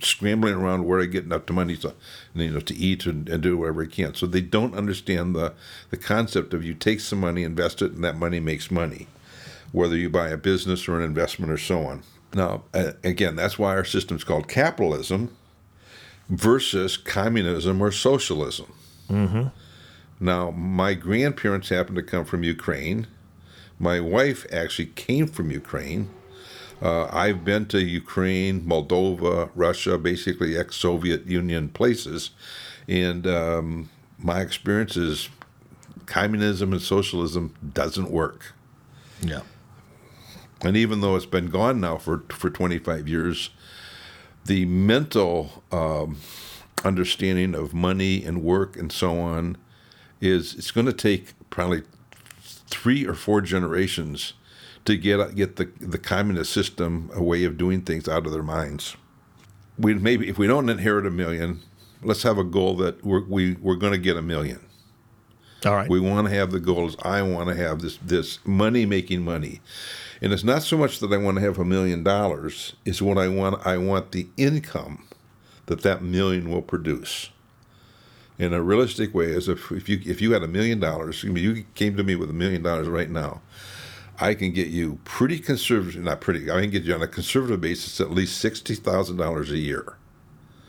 scrambling 0.00 0.54
around 0.54 0.84
where 0.84 1.00
I 1.00 1.06
get 1.06 1.24
enough 1.24 1.46
to 1.46 1.52
money 1.52 1.76
to, 1.78 1.94
you 2.34 2.50
know, 2.50 2.60
to 2.60 2.76
eat 2.76 3.06
and, 3.06 3.28
and 3.28 3.42
do 3.42 3.56
whatever 3.56 3.82
I 3.82 3.86
can. 3.86 4.14
So 4.14 4.26
they 4.26 4.40
don't 4.40 4.74
understand 4.74 5.34
the 5.34 5.54
the 5.90 5.96
concept 5.96 6.54
of 6.54 6.64
you 6.64 6.74
take 6.74 7.00
some 7.00 7.20
money, 7.20 7.42
invest 7.42 7.82
it, 7.82 7.92
and 7.92 8.04
that 8.04 8.16
money 8.16 8.40
makes 8.40 8.70
money, 8.70 9.06
whether 9.72 9.96
you 9.96 10.10
buy 10.10 10.28
a 10.28 10.36
business 10.36 10.88
or 10.88 10.98
an 10.98 11.04
investment 11.04 11.50
or 11.50 11.58
so 11.58 11.84
on. 11.84 12.02
Now, 12.32 12.62
again, 13.02 13.36
that's 13.36 13.58
why 13.58 13.74
our 13.74 13.84
system 13.84 14.16
is 14.16 14.24
called 14.24 14.48
capitalism 14.48 15.36
versus 16.28 16.96
communism 16.96 17.80
or 17.82 17.90
socialism. 17.90 18.72
Mm-hmm. 19.08 19.48
Now, 20.20 20.50
my 20.50 20.94
grandparents 20.94 21.70
happened 21.70 21.96
to 21.96 22.02
come 22.02 22.24
from 22.24 22.44
Ukraine. 22.44 23.06
My 23.78 23.98
wife 23.98 24.46
actually 24.52 24.86
came 24.86 25.26
from 25.26 25.50
Ukraine. 25.50 26.10
Uh, 26.82 27.08
I've 27.12 27.44
been 27.44 27.66
to 27.66 27.80
Ukraine, 27.80 28.62
Moldova, 28.62 29.50
Russia, 29.54 29.98
basically 29.98 30.56
ex 30.56 30.76
Soviet 30.76 31.26
Union 31.26 31.68
places. 31.68 32.30
And 32.88 33.26
um, 33.26 33.90
my 34.18 34.40
experience 34.40 34.96
is 34.96 35.28
communism 36.06 36.72
and 36.72 36.80
socialism 36.80 37.54
doesn't 37.74 38.10
work. 38.10 38.54
Yeah. 39.20 39.42
And 40.62 40.76
even 40.76 41.00
though 41.00 41.16
it's 41.16 41.26
been 41.26 41.48
gone 41.48 41.80
now 41.80 41.96
for, 41.96 42.24
for 42.30 42.50
25 42.50 43.08
years, 43.08 43.50
the 44.44 44.64
mental 44.66 45.62
um, 45.70 46.18
understanding 46.84 47.54
of 47.54 47.74
money 47.74 48.24
and 48.24 48.42
work 48.42 48.76
and 48.76 48.90
so 48.90 49.18
on 49.20 49.56
is 50.20 50.54
it's 50.54 50.70
going 50.70 50.86
to 50.86 50.92
take 50.92 51.34
probably 51.50 51.82
three 52.42 53.06
or 53.06 53.14
four 53.14 53.40
generations 53.40 54.34
to 54.84 54.96
get 54.96 55.34
get 55.34 55.56
the 55.56 55.70
the 55.80 55.98
communist 55.98 56.52
system 56.52 57.10
a 57.14 57.22
way 57.22 57.44
of 57.44 57.56
doing 57.58 57.82
things 57.82 58.08
out 58.08 58.26
of 58.26 58.32
their 58.32 58.42
minds. 58.42 58.96
We 59.78 59.94
maybe 59.94 60.28
if 60.28 60.38
we 60.38 60.46
don't 60.46 60.68
inherit 60.68 61.06
a 61.06 61.10
million, 61.10 61.60
let's 62.02 62.22
have 62.22 62.38
a 62.38 62.44
goal 62.44 62.76
that 62.76 63.04
we're 63.04 63.24
we, 63.24 63.54
we're 63.54 63.76
going 63.76 63.92
to 63.92 63.98
get 63.98 64.16
a 64.16 64.22
million. 64.22 64.60
All 65.66 65.74
right. 65.74 65.90
We 65.90 66.00
want 66.00 66.28
to 66.28 66.34
have 66.34 66.52
the 66.52 66.60
goals. 66.60 66.96
I 67.02 67.22
want 67.22 67.48
to 67.48 67.54
have 67.54 67.80
this 67.80 67.98
this 67.98 68.38
money 68.46 68.86
making 68.86 69.22
money, 69.22 69.60
and 70.22 70.32
it's 70.32 70.44
not 70.44 70.62
so 70.62 70.78
much 70.78 71.00
that 71.00 71.12
I 71.12 71.18
want 71.18 71.36
to 71.36 71.42
have 71.42 71.58
a 71.58 71.64
million 71.64 72.02
dollars. 72.02 72.74
It's 72.84 73.02
what 73.02 73.18
I 73.18 73.28
want. 73.28 73.66
I 73.66 73.76
want 73.76 74.12
the 74.12 74.28
income 74.36 75.06
that 75.66 75.82
that 75.82 76.02
million 76.02 76.50
will 76.50 76.62
produce. 76.62 77.30
In 78.38 78.54
a 78.54 78.62
realistic 78.62 79.14
way, 79.14 79.34
as 79.34 79.48
if 79.48 79.70
if 79.70 79.86
you 79.86 80.00
if 80.06 80.22
you 80.22 80.32
had 80.32 80.42
a 80.42 80.48
million 80.48 80.80
dollars, 80.80 81.22
I 81.26 81.28
mean, 81.28 81.44
you 81.44 81.64
came 81.74 81.94
to 81.98 82.02
me 82.02 82.16
with 82.16 82.30
a 82.30 82.34
million 82.34 82.62
dollars 82.62 82.88
right 82.88 83.10
now, 83.10 83.42
I 84.20 84.34
can 84.34 84.52
get 84.52 84.68
you 84.68 84.98
pretty 85.04 85.38
conservative, 85.38 86.02
not 86.02 86.20
pretty. 86.20 86.50
I 86.50 86.60
can 86.60 86.70
get 86.70 86.82
you 86.84 86.94
on 86.94 87.02
a 87.02 87.08
conservative 87.08 87.60
basis 87.60 88.00
at 88.00 88.10
least 88.10 88.38
sixty 88.38 88.74
thousand 88.74 89.16
dollars 89.16 89.50
a 89.50 89.58
year. 89.58 89.96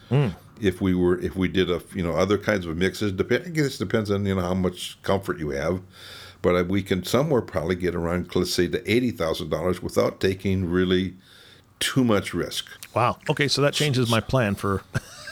Mm. 0.09 0.35
If 0.61 0.79
we 0.79 0.95
were, 0.95 1.19
if 1.19 1.35
we 1.35 1.47
did 1.47 1.69
a, 1.69 1.81
you 1.93 2.03
know, 2.03 2.13
other 2.13 2.37
kinds 2.37 2.65
of 2.65 2.77
mixes. 2.77 3.11
Depend. 3.11 3.45
I 3.45 3.49
guess 3.49 3.75
it 3.75 3.79
depends 3.79 4.09
on 4.09 4.25
you 4.25 4.35
know 4.35 4.41
how 4.41 4.53
much 4.53 5.01
comfort 5.01 5.39
you 5.39 5.49
have, 5.49 5.81
but 6.41 6.67
we 6.67 6.81
can 6.81 7.03
somewhere 7.03 7.41
probably 7.41 7.75
get 7.75 7.93
around, 7.93 8.33
let's 8.35 8.53
say, 8.53 8.67
to 8.67 8.91
eighty 8.91 9.11
thousand 9.11 9.49
dollars 9.49 9.81
without 9.81 10.21
taking 10.21 10.69
really 10.69 11.15
too 11.79 12.03
much 12.03 12.33
risk. 12.33 12.67
Wow. 12.93 13.17
Okay, 13.29 13.47
so 13.49 13.61
that 13.61 13.73
changes 13.73 14.09
my 14.09 14.21
plan 14.21 14.55
for 14.55 14.83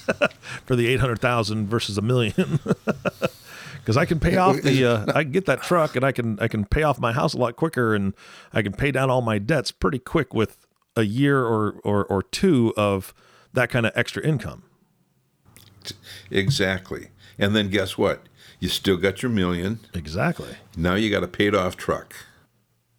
for 0.65 0.75
the 0.75 0.87
eight 0.87 0.99
hundred 0.99 1.21
thousand 1.21 1.67
versus 1.67 1.97
a 1.97 2.01
million. 2.01 2.59
because 3.89 3.97
I 3.97 4.05
can 4.05 4.19
pay 4.19 4.35
off 4.35 4.61
the 4.61 4.85
uh, 4.85 5.05
I 5.15 5.23
can 5.23 5.31
get 5.31 5.47
that 5.47 5.63
truck 5.63 5.95
and 5.95 6.05
I 6.05 6.11
can 6.11 6.37
I 6.39 6.47
can 6.47 6.63
pay 6.63 6.83
off 6.83 6.99
my 6.99 7.11
house 7.11 7.33
a 7.33 7.39
lot 7.39 7.55
quicker 7.55 7.95
and 7.95 8.13
I 8.53 8.61
can 8.61 8.71
pay 8.71 8.91
down 8.91 9.09
all 9.09 9.23
my 9.23 9.39
debts 9.39 9.71
pretty 9.71 9.97
quick 9.97 10.31
with 10.31 10.67
a 10.95 11.01
year 11.01 11.43
or 11.43 11.79
or, 11.83 12.05
or 12.05 12.21
two 12.21 12.71
of 12.77 13.15
that 13.53 13.71
kind 13.71 13.87
of 13.87 13.91
extra 13.95 14.23
income. 14.23 14.61
Exactly. 16.29 17.07
And 17.39 17.55
then 17.55 17.71
guess 17.71 17.97
what? 17.97 18.29
You 18.59 18.69
still 18.69 18.97
got 18.97 19.23
your 19.23 19.31
million. 19.31 19.79
Exactly. 19.95 20.57
Now 20.77 20.93
you 20.93 21.09
got 21.09 21.23
a 21.23 21.27
paid 21.27 21.55
off 21.55 21.75
truck. 21.75 22.13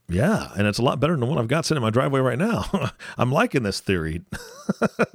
Yeah, 0.09 0.49
and 0.59 0.67
it's 0.67 0.79
a 0.79 0.83
lot 0.83 0.99
better 0.99 1.13
than 1.13 1.21
the 1.21 1.27
one 1.27 1.39
I've 1.39 1.47
got 1.47 1.67
sitting 1.67 1.83
in 1.83 1.85
my 1.85 1.91
driveway 1.91 2.19
right 2.19 2.37
now. 2.37 2.91
I'm 3.17 3.31
liking 3.31 3.63
this 3.63 3.79
theory. 3.79 4.23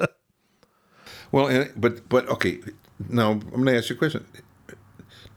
well, 1.34 1.66
but 1.76 2.08
but 2.08 2.30
okay. 2.30 2.60
Now 3.10 3.32
I'm 3.32 3.42
going 3.42 3.66
to 3.66 3.78
ask 3.78 3.90
you 3.90 3.98
a 3.98 4.00
question. 4.00 4.26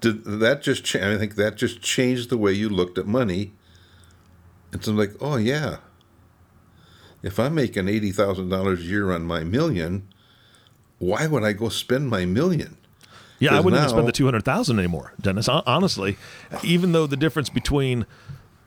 Did 0.00 0.24
that 0.24 0.62
just? 0.62 0.84
Cha- 0.84 1.12
I 1.12 1.18
think 1.18 1.34
that 1.36 1.56
just 1.56 1.80
changed 1.80 2.30
the 2.30 2.38
way 2.38 2.52
you 2.52 2.68
looked 2.68 2.98
at 2.98 3.06
money. 3.06 3.52
It's 4.72 4.86
like, 4.86 5.12
oh 5.20 5.36
yeah. 5.36 5.78
If 7.22 7.38
I'm 7.40 7.54
making 7.54 7.88
eighty 7.88 8.12
thousand 8.12 8.48
dollars 8.48 8.80
a 8.80 8.84
year 8.84 9.10
on 9.12 9.22
my 9.24 9.42
million, 9.42 10.08
why 10.98 11.26
would 11.26 11.42
I 11.42 11.52
go 11.52 11.68
spend 11.68 12.08
my 12.08 12.24
million? 12.24 12.76
Yeah, 13.40 13.56
I 13.56 13.60
wouldn't 13.60 13.74
now, 13.74 13.86
even 13.86 13.90
spend 13.90 14.08
the 14.08 14.12
two 14.12 14.24
hundred 14.24 14.44
thousand 14.44 14.78
anymore, 14.78 15.12
Dennis. 15.20 15.48
Honestly, 15.48 16.16
even 16.62 16.92
though 16.92 17.06
the 17.06 17.16
difference 17.16 17.48
between 17.48 18.06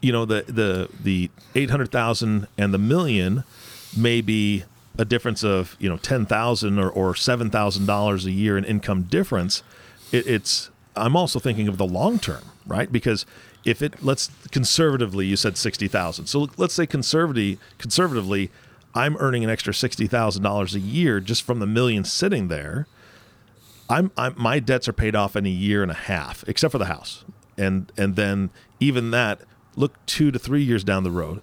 you 0.01 0.11
know 0.11 0.25
the 0.25 0.43
the 0.47 0.89
the 1.01 1.29
eight 1.55 1.69
hundred 1.69 1.91
thousand 1.91 2.47
and 2.57 2.73
the 2.73 2.77
million 2.77 3.43
may 3.95 4.21
be 4.21 4.63
a 4.97 5.05
difference 5.05 5.43
of 5.43 5.75
you 5.79 5.89
know 5.89 5.97
ten 5.97 6.25
thousand 6.25 6.79
or, 6.79 6.89
or 6.89 7.15
seven 7.15 7.50
thousand 7.50 7.85
dollars 7.85 8.25
a 8.25 8.31
year 8.31 8.57
in 8.57 8.63
income 8.63 9.03
difference, 9.03 9.63
it, 10.11 10.27
it's 10.27 10.69
I'm 10.95 11.15
also 11.15 11.39
thinking 11.39 11.67
of 11.67 11.77
the 11.77 11.86
long 11.86 12.19
term, 12.19 12.43
right? 12.65 12.91
Because 12.91 13.25
if 13.63 13.81
it 13.81 14.03
let's 14.03 14.29
conservatively, 14.51 15.25
you 15.25 15.36
said 15.36 15.57
sixty 15.57 15.88
thousand. 15.88 16.27
So 16.27 16.50
let's 16.57 16.74
say 16.74 16.86
conservatively, 16.86 17.60
conservatively, 17.77 18.51
I'm 18.93 19.15
earning 19.17 19.43
an 19.43 19.50
extra 19.50 19.74
sixty 19.74 20.07
thousand 20.07 20.43
dollars 20.43 20.75
a 20.75 20.79
year 20.79 21.19
just 21.19 21.43
from 21.43 21.60
the 21.60 21.67
million 21.67 22.03
sitting 22.03 22.48
there. 22.48 22.88
I'm, 23.89 24.12
I'm 24.17 24.36
my 24.38 24.60
debts 24.60 24.88
are 24.88 24.93
paid 24.93 25.15
off 25.15 25.36
in 25.36 25.45
a 25.45 25.50
year 25.50 25.81
and 25.81 25.91
a 25.91 25.95
half, 25.95 26.43
except 26.48 26.71
for 26.71 26.77
the 26.77 26.86
house, 26.86 27.24
and 27.57 27.91
and 27.98 28.15
then 28.15 28.50
even 28.79 29.12
that, 29.12 29.41
look 29.75 30.03
two 30.05 30.31
to 30.31 30.39
three 30.39 30.63
years 30.63 30.83
down 30.83 31.03
the 31.03 31.12
road, 31.12 31.41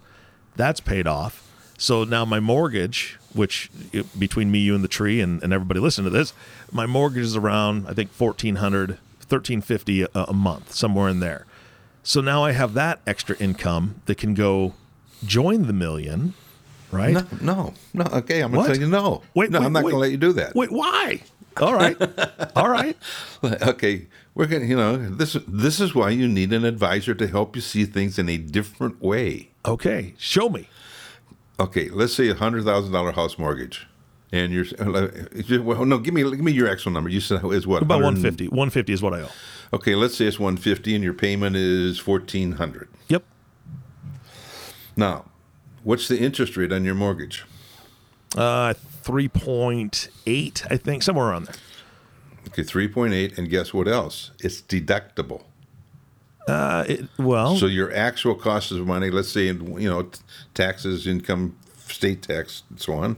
that's 0.57 0.81
paid 0.81 1.07
off. 1.07 1.45
So 1.77 2.05
now 2.05 2.25
my 2.25 2.41
mortgage, 2.41 3.19
which 3.33 3.71
between 4.19 4.51
me, 4.51 4.59
you, 4.59 4.75
and 4.75 4.83
the 4.83 4.89
tree, 4.89 5.21
and, 5.21 5.43
and 5.43 5.53
everybody 5.53 5.79
listening 5.79 6.11
to 6.11 6.19
this, 6.19 6.33
my 6.73 6.87
mortgage 6.87 7.23
is 7.23 7.37
around 7.37 7.87
I 7.87 7.93
think 7.93 8.11
fourteen 8.11 8.57
hundred 8.57 8.99
1350 9.29 10.03
a, 10.03 10.09
a 10.15 10.33
month, 10.33 10.73
somewhere 10.73 11.09
in 11.09 11.21
there. 11.21 11.47
So 12.03 12.21
now 12.21 12.43
I 12.45 12.53
have 12.53 12.75
that 12.75 13.01
extra 13.07 13.37
income 13.37 14.01
that 14.07 14.17
can 14.17 14.35
go 14.35 14.75
join 15.25 15.67
the 15.67 15.73
million, 15.73 16.35
right? 16.91 17.13
No, 17.13 17.27
no, 17.43 17.75
no. 17.93 18.05
Okay, 18.19 18.41
I'm 18.41 18.53
going 18.53 18.67
to 18.67 18.73
tell 18.73 18.81
you 18.81 18.89
no. 18.89 19.23
Wait, 19.35 19.51
no, 19.51 19.61
wait, 19.61 19.67
I'm 19.67 19.73
not 19.73 19.83
going 19.83 19.93
to 19.93 19.99
let 19.99 20.11
you 20.11 20.17
do 20.17 20.33
that. 20.33 20.55
Wait, 20.55 20.73
why? 20.73 21.21
All 21.61 21.75
right, 21.75 21.97
all 22.57 22.69
right. 22.69 22.97
Okay, 23.45 24.07
we're 24.35 24.47
going. 24.47 24.63
to 24.63 24.69
You 24.69 24.77
know, 24.77 24.97
this 24.97 25.37
this 25.47 25.81
is 25.81 25.95
why 25.95 26.11
you 26.11 26.29
need 26.29 26.53
an 26.53 26.65
advisor 26.65 27.15
to 27.15 27.27
help 27.27 27.57
you 27.57 27.63
see 27.63 27.85
things 27.85 28.19
in 28.19 28.29
a 28.29 28.39
different 28.39 29.03
way. 29.03 29.51
Okay, 29.67 30.15
show 30.19 30.49
me. 30.49 30.69
Okay, 31.61 31.89
let's 31.91 32.15
say 32.15 32.29
a 32.29 32.35
hundred 32.35 32.65
thousand 32.65 32.93
dollar 32.93 33.13
house 33.13 33.39
mortgage 33.39 33.87
and 34.33 34.53
you're 34.53 34.67
well, 35.63 35.85
no, 35.85 35.99
give 35.99 36.15
me 36.15 36.23
give 36.23 36.41
me 36.41 36.53
your 36.53 36.69
actual 36.69 36.93
number. 36.93 37.11
You 37.11 37.21
said 37.21 37.45
is 37.45 37.67
what 37.67 37.83
about 37.83 38.03
150. 38.03 38.49
150 38.49 38.93
is 38.93 39.03
what 39.03 39.15
I 39.15 39.23
owe. 39.23 39.31
Okay, 39.73 39.95
let's 39.95 40.17
say 40.17 40.27
it's 40.27 40.39
150 40.39 40.95
and 40.95 41.05
your 41.05 41.15
payment 41.15 41.57
is 41.57 42.07
1400. 42.07 42.89
Yep. 43.09 43.25
Now, 44.97 45.27
what's 45.83 46.09
the 46.09 46.19
interest 46.19 46.57
rate 46.57 46.73
on 46.73 46.85
your 46.85 46.95
mortgage? 46.95 47.45
Uh 48.37 48.75
3.8, 49.09 50.67
I 50.71 50.77
think, 50.77 51.03
somewhere 51.03 51.29
around 51.29 51.47
there. 51.47 51.55
Okay, 52.49 52.63
3.8 52.63 53.39
and 53.39 53.49
guess 53.49 53.73
what 53.73 53.89
else? 53.89 54.33
It's 54.41 54.61
deductible. 54.61 55.45
Uh, 56.47 56.85
it, 56.89 57.09
well, 57.19 57.57
so 57.57 57.67
your 57.67 57.93
actual 57.95 58.35
cost 58.35 58.71
of 58.71 58.87
money, 58.87 59.11
let's 59.11 59.31
say, 59.31 59.47
you 59.47 59.89
know, 59.89 60.11
taxes, 60.55 61.07
income, 61.07 61.59
state 61.77 62.23
tax, 62.23 62.63
and 62.71 62.81
so 62.81 62.95
on, 62.95 63.17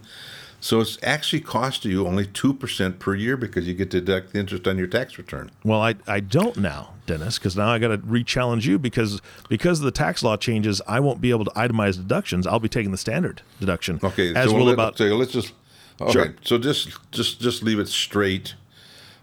so 0.60 0.80
it's 0.80 0.98
actually 1.02 1.40
costing 1.40 1.90
you 1.90 2.06
only 2.06 2.26
2% 2.26 2.98
per 2.98 3.14
year 3.14 3.36
because 3.36 3.66
you 3.66 3.72
get 3.72 3.90
to 3.92 4.00
deduct 4.00 4.32
the 4.32 4.40
interest 4.40 4.68
on 4.68 4.76
your 4.76 4.86
tax 4.86 5.16
return. 5.16 5.50
Well, 5.64 5.80
I, 5.80 5.94
I 6.06 6.20
don't 6.20 6.58
now, 6.58 6.92
Dennis, 7.06 7.38
because 7.38 7.56
now 7.56 7.68
I 7.68 7.78
got 7.78 7.88
to 7.88 7.96
re-challenge 7.96 8.66
you 8.66 8.78
because 8.78 9.22
because 9.48 9.80
of 9.80 9.86
the 9.86 9.90
tax 9.90 10.22
law 10.22 10.36
changes, 10.36 10.82
I 10.86 11.00
won't 11.00 11.20
be 11.20 11.30
able 11.30 11.46
to 11.46 11.50
itemize 11.52 11.96
deductions. 11.96 12.46
I'll 12.46 12.60
be 12.60 12.68
taking 12.68 12.92
the 12.92 12.98
standard 12.98 13.40
deduction. 13.58 14.00
Okay, 14.04 14.34
as 14.34 14.50
so 14.50 14.56
will 14.56 14.66
let, 14.66 14.74
about. 14.74 14.98
So 14.98 15.04
let's 15.06 15.32
just 15.32 15.54
okay. 16.00 16.12
Sure. 16.12 16.34
So 16.42 16.58
just 16.58 16.90
just 17.10 17.40
just 17.40 17.62
leave 17.62 17.78
it 17.78 17.88
straight, 17.88 18.54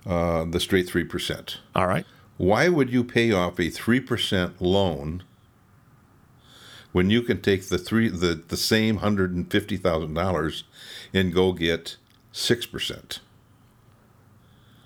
uh, 0.07 0.45
the 0.45 0.59
straight 0.59 0.89
three 0.89 1.03
percent. 1.03 1.59
All 1.75 1.87
right. 1.87 2.05
Why 2.37 2.67
would 2.67 2.91
you 2.91 3.03
pay 3.03 3.31
off 3.31 3.59
a 3.59 3.69
three 3.69 3.99
percent 3.99 4.59
loan 4.59 5.23
when 6.91 7.09
you 7.09 7.21
can 7.21 7.41
take 7.41 7.67
the 7.69 7.77
three 7.77 8.09
the, 8.09 8.41
the 8.47 8.57
same 8.57 8.97
hundred 8.97 9.33
and 9.33 9.49
fifty 9.49 9.77
thousand 9.77 10.13
dollars 10.13 10.63
and 11.13 11.33
go 11.33 11.53
get 11.53 11.97
six 12.31 12.65
percent? 12.65 13.19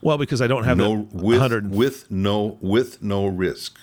Well, 0.01 0.17
because 0.17 0.41
I 0.41 0.47
don't 0.47 0.63
have 0.63 0.77
no 0.77 1.07
with 1.11 1.65
with 1.65 2.11
no 2.11 2.57
with 2.61 3.01
no 3.03 3.27
risk. 3.27 3.77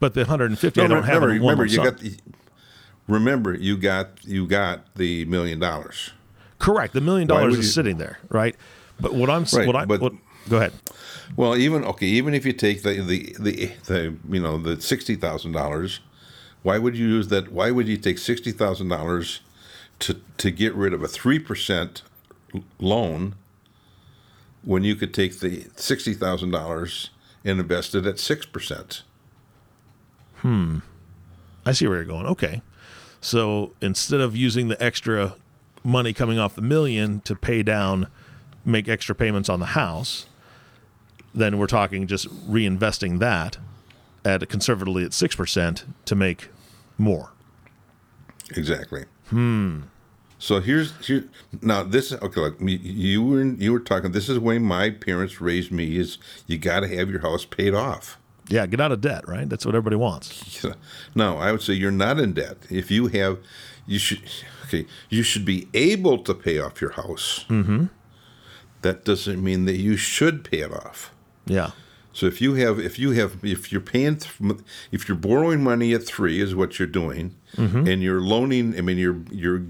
But 0.00 0.14
the 0.14 0.20
150, 0.20 0.80
no, 0.80 0.84
I 0.84 0.88
don't 0.88 1.02
remember, 1.02 1.32
have. 1.32 1.40
Remember, 1.40 1.64
you 1.64 1.76
got 1.78 1.98
the, 1.98 2.16
remember 3.08 3.54
you 3.54 3.76
got 3.76 4.24
you 4.24 4.46
got 4.46 4.94
the 4.94 5.24
million 5.24 5.58
dollars. 5.58 6.10
Correct. 6.58 6.94
The 6.94 7.00
million 7.00 7.26
dollars 7.28 7.54
is 7.54 7.58
you- 7.58 7.62
sitting 7.72 7.98
there, 7.98 8.18
right? 8.28 8.56
But 9.00 9.14
what 9.14 9.28
I'm 9.28 9.44
Right, 9.52 9.66
what 9.66 9.76
I 9.76 9.84
but- 9.84 10.00
what, 10.00 10.12
go 10.48 10.58
ahead. 10.58 10.72
Well, 11.36 11.56
even 11.56 11.84
okay, 11.84 12.06
even 12.06 12.34
if 12.34 12.44
you 12.46 12.52
take 12.52 12.82
the 12.82 13.00
the 13.00 13.34
the, 13.40 13.72
the 13.86 14.16
you 14.28 14.40
know 14.40 14.58
the 14.58 14.80
sixty 14.80 15.16
thousand 15.16 15.52
dollars, 15.52 16.00
why 16.64 16.78
would 16.78 16.96
you 16.96 17.06
use 17.06 17.28
that? 17.28 17.52
Why 17.52 17.70
would 17.70 17.86
you 17.86 17.98
take 17.98 18.18
sixty 18.18 18.50
thousand 18.50 18.88
dollars 18.88 19.40
to 20.00 20.20
to 20.38 20.50
get 20.50 20.74
rid 20.74 20.94
of 20.94 21.02
a 21.02 21.08
three 21.08 21.38
percent 21.38 22.02
loan 22.80 23.34
when 24.62 24.82
you 24.82 24.96
could 24.96 25.12
take 25.12 25.40
the 25.40 25.66
sixty 25.76 26.14
thousand 26.14 26.50
dollars 26.50 27.10
and 27.44 27.60
invest 27.60 27.94
it 27.94 28.06
at 28.06 28.18
six 28.18 28.46
percent? 28.46 29.02
Hmm. 30.36 30.78
I 31.66 31.72
see 31.72 31.86
where 31.86 31.98
you're 31.98 32.06
going. 32.06 32.26
Okay. 32.26 32.62
So 33.20 33.72
instead 33.82 34.20
of 34.20 34.34
using 34.34 34.68
the 34.68 34.82
extra 34.82 35.36
money 35.82 36.14
coming 36.14 36.38
off 36.38 36.54
the 36.54 36.62
million 36.62 37.20
to 37.20 37.36
pay 37.36 37.62
down, 37.62 38.06
make 38.64 38.88
extra 38.88 39.14
payments 39.14 39.50
on 39.50 39.60
the 39.60 39.66
house, 39.66 40.26
then 41.34 41.58
we're 41.58 41.66
talking 41.66 42.06
just 42.06 42.26
reinvesting 42.50 43.18
that 43.18 43.58
at 44.24 44.46
conservatively 44.48 45.04
at 45.04 45.10
6% 45.10 45.84
to 46.06 46.14
make 46.14 46.48
more. 46.98 47.30
Exactly. 48.56 49.04
Hmm. 49.30 49.80
So 50.38 50.60
here's 50.60 50.92
here 51.06 51.24
now 51.62 51.82
this 51.84 52.12
okay 52.12 52.40
look 52.40 52.60
you- 52.60 52.78
you 52.82 53.22
were 53.22 53.42
you 53.44 53.72
were 53.72 53.80
talking 53.80 54.12
this 54.12 54.28
is 54.28 54.34
the 54.34 54.40
way 54.40 54.58
my 54.58 54.90
parents 54.90 55.40
raised 55.40 55.72
me 55.72 55.96
is 55.96 56.18
you 56.46 56.58
got 56.58 56.80
to 56.80 56.88
have 56.96 57.08
your 57.10 57.20
house 57.20 57.44
paid 57.46 57.72
off. 57.74 58.18
Yeah, 58.48 58.66
get 58.66 58.78
out 58.78 58.92
of 58.92 59.00
debt, 59.00 59.26
right? 59.26 59.48
That's 59.48 59.64
what 59.64 59.74
everybody 59.74 59.96
wants. 59.96 60.66
No, 61.14 61.38
I 61.38 61.50
would 61.52 61.62
say 61.62 61.72
you're 61.72 61.90
not 61.90 62.18
in 62.18 62.34
debt. 62.34 62.58
If 62.68 62.90
you 62.90 63.06
have, 63.06 63.38
you 63.86 63.98
should, 63.98 64.20
okay, 64.66 64.84
you 65.08 65.22
should 65.22 65.46
be 65.46 65.68
able 65.72 66.18
to 66.24 66.34
pay 66.34 66.58
off 66.58 66.80
your 66.82 66.90
house. 66.92 67.46
Mm-hmm. 67.48 67.86
That 68.82 69.04
doesn't 69.06 69.42
mean 69.42 69.64
that 69.64 69.76
you 69.76 69.96
should 69.96 70.44
pay 70.44 70.58
it 70.58 70.72
off. 70.72 71.10
Yeah. 71.46 71.70
So 72.14 72.26
if 72.26 72.40
you 72.40 72.54
have, 72.54 72.78
if 72.78 72.98
you 72.98 73.10
have, 73.10 73.44
if 73.44 73.72
you're 73.72 73.80
paying, 73.80 74.16
th- 74.18 74.60
if 74.92 75.08
you're 75.08 75.16
borrowing 75.16 75.62
money 75.64 75.92
at 75.92 76.04
three 76.04 76.40
is 76.40 76.54
what 76.54 76.78
you're 76.78 76.86
doing, 76.88 77.34
mm-hmm. 77.56 77.88
and 77.88 78.02
you're 78.02 78.20
loaning, 78.20 78.78
I 78.78 78.82
mean, 78.82 78.98
you're 78.98 79.20
you're 79.32 79.62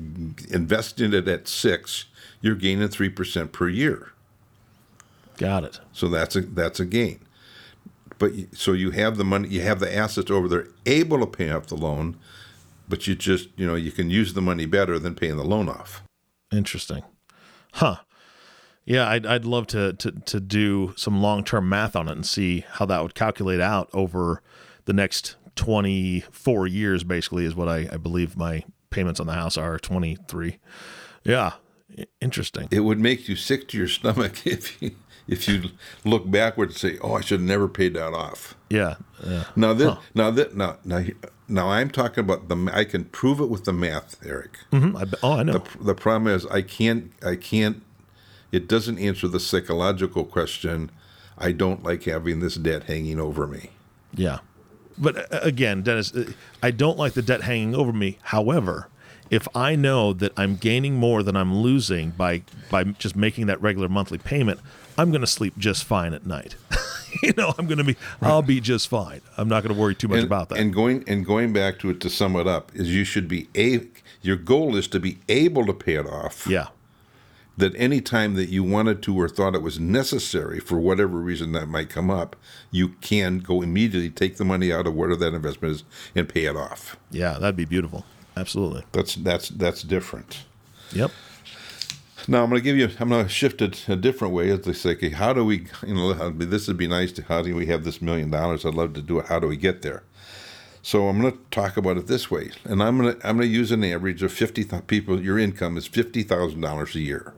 investing 0.51 1.15
it 1.15 1.27
at 1.27 1.49
six, 1.49 2.05
you're 2.43 2.55
gaining 2.55 2.89
three 2.89 3.09
percent 3.09 3.53
per 3.53 3.69
year. 3.69 4.13
Got 5.39 5.65
it. 5.65 5.81
So 5.93 6.09
that's 6.09 6.37
a 6.37 6.43
that's 6.43 6.79
a 6.79 6.85
gain. 6.85 7.21
But 8.19 8.33
so 8.53 8.75
you 8.75 8.91
have 8.91 9.17
the 9.17 9.25
money, 9.25 9.49
you 9.49 9.63
have 9.63 9.81
the 9.81 9.95
assets 9.95 10.31
over 10.31 10.47
there, 10.47 10.69
able 10.85 11.21
to 11.21 11.27
pay 11.27 11.51
off 11.51 11.67
the 11.67 11.77
loan, 11.77 12.19
but 12.89 13.07
you 13.07 13.15
just 13.15 13.49
you 13.57 13.67
know 13.67 13.75
you 13.75 13.91
can 13.91 14.11
use 14.11 14.35
the 14.35 14.43
money 14.43 14.67
better 14.67 14.99
than 14.99 15.15
paying 15.15 15.39
the 15.39 15.45
loan 15.45 15.71
off. 15.71 16.03
Interesting. 16.53 17.03
Huh. 17.73 17.97
Yeah, 18.85 19.09
I'd, 19.09 19.25
I'd 19.25 19.45
love 19.45 19.67
to, 19.69 19.95
to, 19.95 20.11
to 20.13 20.41
do 20.41 20.93
some 20.97 21.23
long 21.23 21.45
term 21.45 21.69
math 21.69 21.97
on 21.97 22.09
it 22.09 22.13
and 22.13 22.27
see 22.27 22.65
how 22.73 22.87
that 22.87 23.03
would 23.03 23.15
calculate 23.15 23.61
out 23.61 23.89
over 23.93 24.43
the 24.85 24.93
next 24.93 25.37
24 25.57 26.67
years, 26.67 27.05
basically, 27.05 27.45
is 27.45 27.55
what 27.55 27.69
I, 27.69 27.89
I 27.93 27.97
believe 27.97 28.37
my 28.37 28.65
payments 28.91 29.21
on 29.21 29.27
the 29.27 29.33
house 29.33 29.57
are 29.57 29.79
23. 29.79 30.59
Yeah, 31.25 31.53
interesting. 32.21 32.69
It 32.71 32.81
would 32.81 33.01
make 33.01 33.29
you 33.29 33.37
sick 33.37 33.69
to 33.69 33.79
your 33.79 33.89
stomach 33.89 34.47
if 34.47 34.81
you 34.83 34.93
if 35.27 35.49
you 35.49 35.71
look 36.05 36.31
backwards 36.31 36.75
and 36.83 36.93
say, 36.93 36.99
"Oh, 37.03 37.15
I 37.15 37.23
should 37.23 37.41
have 37.41 37.49
never 37.49 37.67
paid 37.67 37.95
that 37.95 38.13
off." 38.13 38.55
Yeah. 38.69 38.97
Yeah. 39.27 39.45
Now 39.57 39.73
this, 39.73 39.97
now 40.15 40.31
that, 40.31 40.55
now, 40.55 40.77
now, 40.85 41.03
now, 41.49 41.69
I'm 41.71 41.89
talking 41.91 42.23
about 42.23 42.49
the. 42.49 42.71
I 42.73 42.85
can 42.85 43.05
prove 43.05 43.41
it 43.41 43.49
with 43.49 43.65
the 43.65 43.73
math, 43.73 44.17
Eric. 44.25 44.59
Mm-hmm. 44.71 44.97
I, 44.97 45.05
oh, 45.23 45.39
I 45.39 45.43
know. 45.43 45.53
The, 45.55 45.85
the 45.85 45.95
problem 45.95 46.33
is 46.35 46.45
I 46.47 46.61
can't 46.61 47.11
I 47.25 47.37
can't 47.37 47.83
it 48.55 48.69
doesn't 48.69 48.99
answer 48.99 49.27
the 49.29 49.41
psychological 49.41 50.25
question 50.25 50.91
I 51.37 51.51
don't 51.53 51.83
like 51.83 52.05
having 52.05 52.39
this 52.41 52.55
debt 52.55 52.85
hanging 52.85 53.19
over 53.19 53.47
me. 53.47 53.71
Yeah. 54.15 54.39
But 54.97 55.33
uh, 55.35 55.41
again, 55.43 55.83
Dennis, 55.83 56.15
uh, 56.15 56.31
I 56.63 56.71
don't 56.71 56.97
like 56.97 57.15
the 57.15 57.23
debt 57.23 57.43
hanging 57.43 57.75
over 57.75 57.93
me. 57.93 58.19
However, 58.23 58.89
if 59.31 59.49
I 59.57 59.75
know 59.75 60.13
that 60.13 60.33
I'm 60.37 60.55
gaining 60.55 60.95
more 60.95 61.25
than 61.25 61.35
I'm 61.37 61.53
losing 61.57 62.11
by 62.11 62.43
by 62.71 62.85
just 62.85 63.17
making 63.17 63.47
that 63.47 63.61
regular 63.61 63.89
monthly 63.89 64.19
payment, 64.19 64.61
I'm 64.97 65.11
going 65.11 65.23
to 65.23 65.27
sleep 65.27 65.59
just 65.59 65.83
fine 65.83 66.15
at 66.15 66.25
night. 66.25 66.55
you 67.23 67.33
know, 67.37 67.53
I'm 67.59 67.67
going 67.67 67.79
to 67.79 67.85
be 67.85 67.97
I'll 68.23 68.43
be 68.43 68.61
just 68.61 68.87
fine. 68.89 69.21
I'm 69.37 69.49
not 69.49 69.65
going 69.65 69.75
to 69.75 69.81
worry 69.81 69.97
too 69.97 70.07
much 70.07 70.19
And, 70.19 70.27
about 70.27 70.51
that. 70.51 70.59
and 70.59 70.73
going 70.73 71.03
and 71.09 71.27
going 71.27 71.53
back 71.53 71.81
to 71.81 71.91
it 71.91 71.99
to 72.03 72.09
sum 72.11 72.37
it 72.37 72.47
up 72.47 72.71
is 72.77 72.95
you 72.95 73.03
should 73.03 73.27
be 73.27 73.49
a 73.57 73.81
your 74.23 74.37
goal 74.37 74.77
is 74.77 74.87
to 74.89 75.01
be 75.01 75.19
able 75.29 75.67
to 75.67 75.73
pay 75.75 75.95
it 75.95 76.07
off. 76.07 76.47
yeah. 76.47 76.69
That 77.57 77.73
any 77.77 78.01
time 78.01 78.35
that 78.35 78.49
you 78.49 78.65
wanted 78.65 79.01
to 79.05 79.17
or 79.17 79.29
thought 79.29 79.55
it 79.55 79.63
was 79.63 79.79
necessary 79.79 80.59
for 80.59 80.79
whatever 80.79 81.19
reason 81.19 81.53
that 81.53 81.69
might 81.69 81.89
come 81.89 82.11
up, 82.11 82.35
you 82.73 82.89
can 83.01 83.39
go 83.39 83.63
immediately 83.63 84.11
take 84.11 84.39
the 84.39 84.45
money 84.45 84.73
out 84.73 84.89
of 84.89 84.95
whatever 84.95 85.17
that 85.21 85.35
investment 85.35 85.77
is 85.77 85.85
and 86.17 86.29
pay 86.29 86.47
it 86.47 86.57
off. 86.57 86.97
Yeah, 87.13 87.39
that'd 87.39 87.55
be 87.55 87.65
beautiful. 87.65 88.05
Absolutely. 88.37 88.83
That's 88.91 89.15
that's 89.15 89.51
that's 89.51 89.83
different. 89.83 90.45
Yep. 90.93 91.13
Now 92.27 92.43
I'm 92.43 92.51
going 92.51 92.61
to 92.61 92.65
give 92.65 92.77
you. 92.77 92.89
I'm 92.99 93.11
going 93.11 93.25
to 93.25 93.31
shift 93.31 93.61
it 93.61 93.89
a 93.89 93.97
different 93.97 94.35
way. 94.35 94.51
As 94.51 94.63
they 94.63 94.73
say, 94.73 94.91
okay, 94.91 95.11
how 95.11 95.33
do 95.33 95.45
we? 95.45 95.67
You 95.87 95.95
know, 95.95 96.31
this 96.31 96.67
would 96.69 96.77
be 96.77 96.89
nice. 96.89 97.13
To, 97.13 97.23
how 97.23 97.43
do 97.43 97.55
we 97.55 97.67
have 97.67 97.85
this 97.85 98.01
million 98.01 98.31
dollars? 98.31 98.65
I'd 98.65 98.75
love 98.75 98.95
to 98.95 99.03
do 99.03 99.19
it. 99.19 99.27
How 99.27 99.39
do 99.39 99.47
we 99.47 99.57
get 99.57 99.83
there? 99.83 100.03
So 100.83 101.09
I'm 101.09 101.21
going 101.21 101.33
to 101.33 101.39
talk 101.51 101.77
about 101.77 101.97
it 101.97 102.07
this 102.07 102.31
way, 102.31 102.51
and 102.65 102.83
I'm 102.83 102.99
going 102.99 103.15
to 103.15 103.27
I'm 103.27 103.37
going 103.37 103.49
to 103.49 103.55
use 103.55 103.71
an 103.73 103.85
average 103.85 104.23
of 104.23 104.33
fifty 104.33 104.65
people. 104.87 105.21
Your 105.21 105.39
income 105.39 105.77
is 105.77 105.87
fifty 105.87 106.23
thousand 106.23 106.61
dollars 106.61 106.95
a 106.95 107.01
year. 107.01 107.35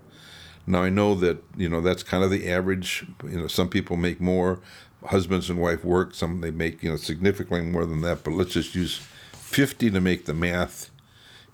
Now 0.66 0.82
I 0.82 0.88
know 0.88 1.14
that 1.16 1.42
you 1.56 1.68
know 1.68 1.80
that's 1.80 2.02
kind 2.02 2.24
of 2.24 2.30
the 2.30 2.50
average. 2.50 3.06
You 3.24 3.40
know, 3.40 3.46
some 3.46 3.68
people 3.68 3.96
make 3.96 4.20
more. 4.20 4.60
Husbands 5.04 5.48
and 5.48 5.60
wife 5.60 5.84
work. 5.84 6.14
Some 6.14 6.40
they 6.40 6.50
make 6.50 6.82
you 6.82 6.90
know 6.90 6.96
significantly 6.96 7.70
more 7.70 7.86
than 7.86 8.00
that. 8.00 8.24
But 8.24 8.32
let's 8.32 8.52
just 8.52 8.74
use 8.74 8.98
fifty 9.32 9.90
to 9.90 10.00
make 10.00 10.26
the 10.26 10.34
math 10.34 10.90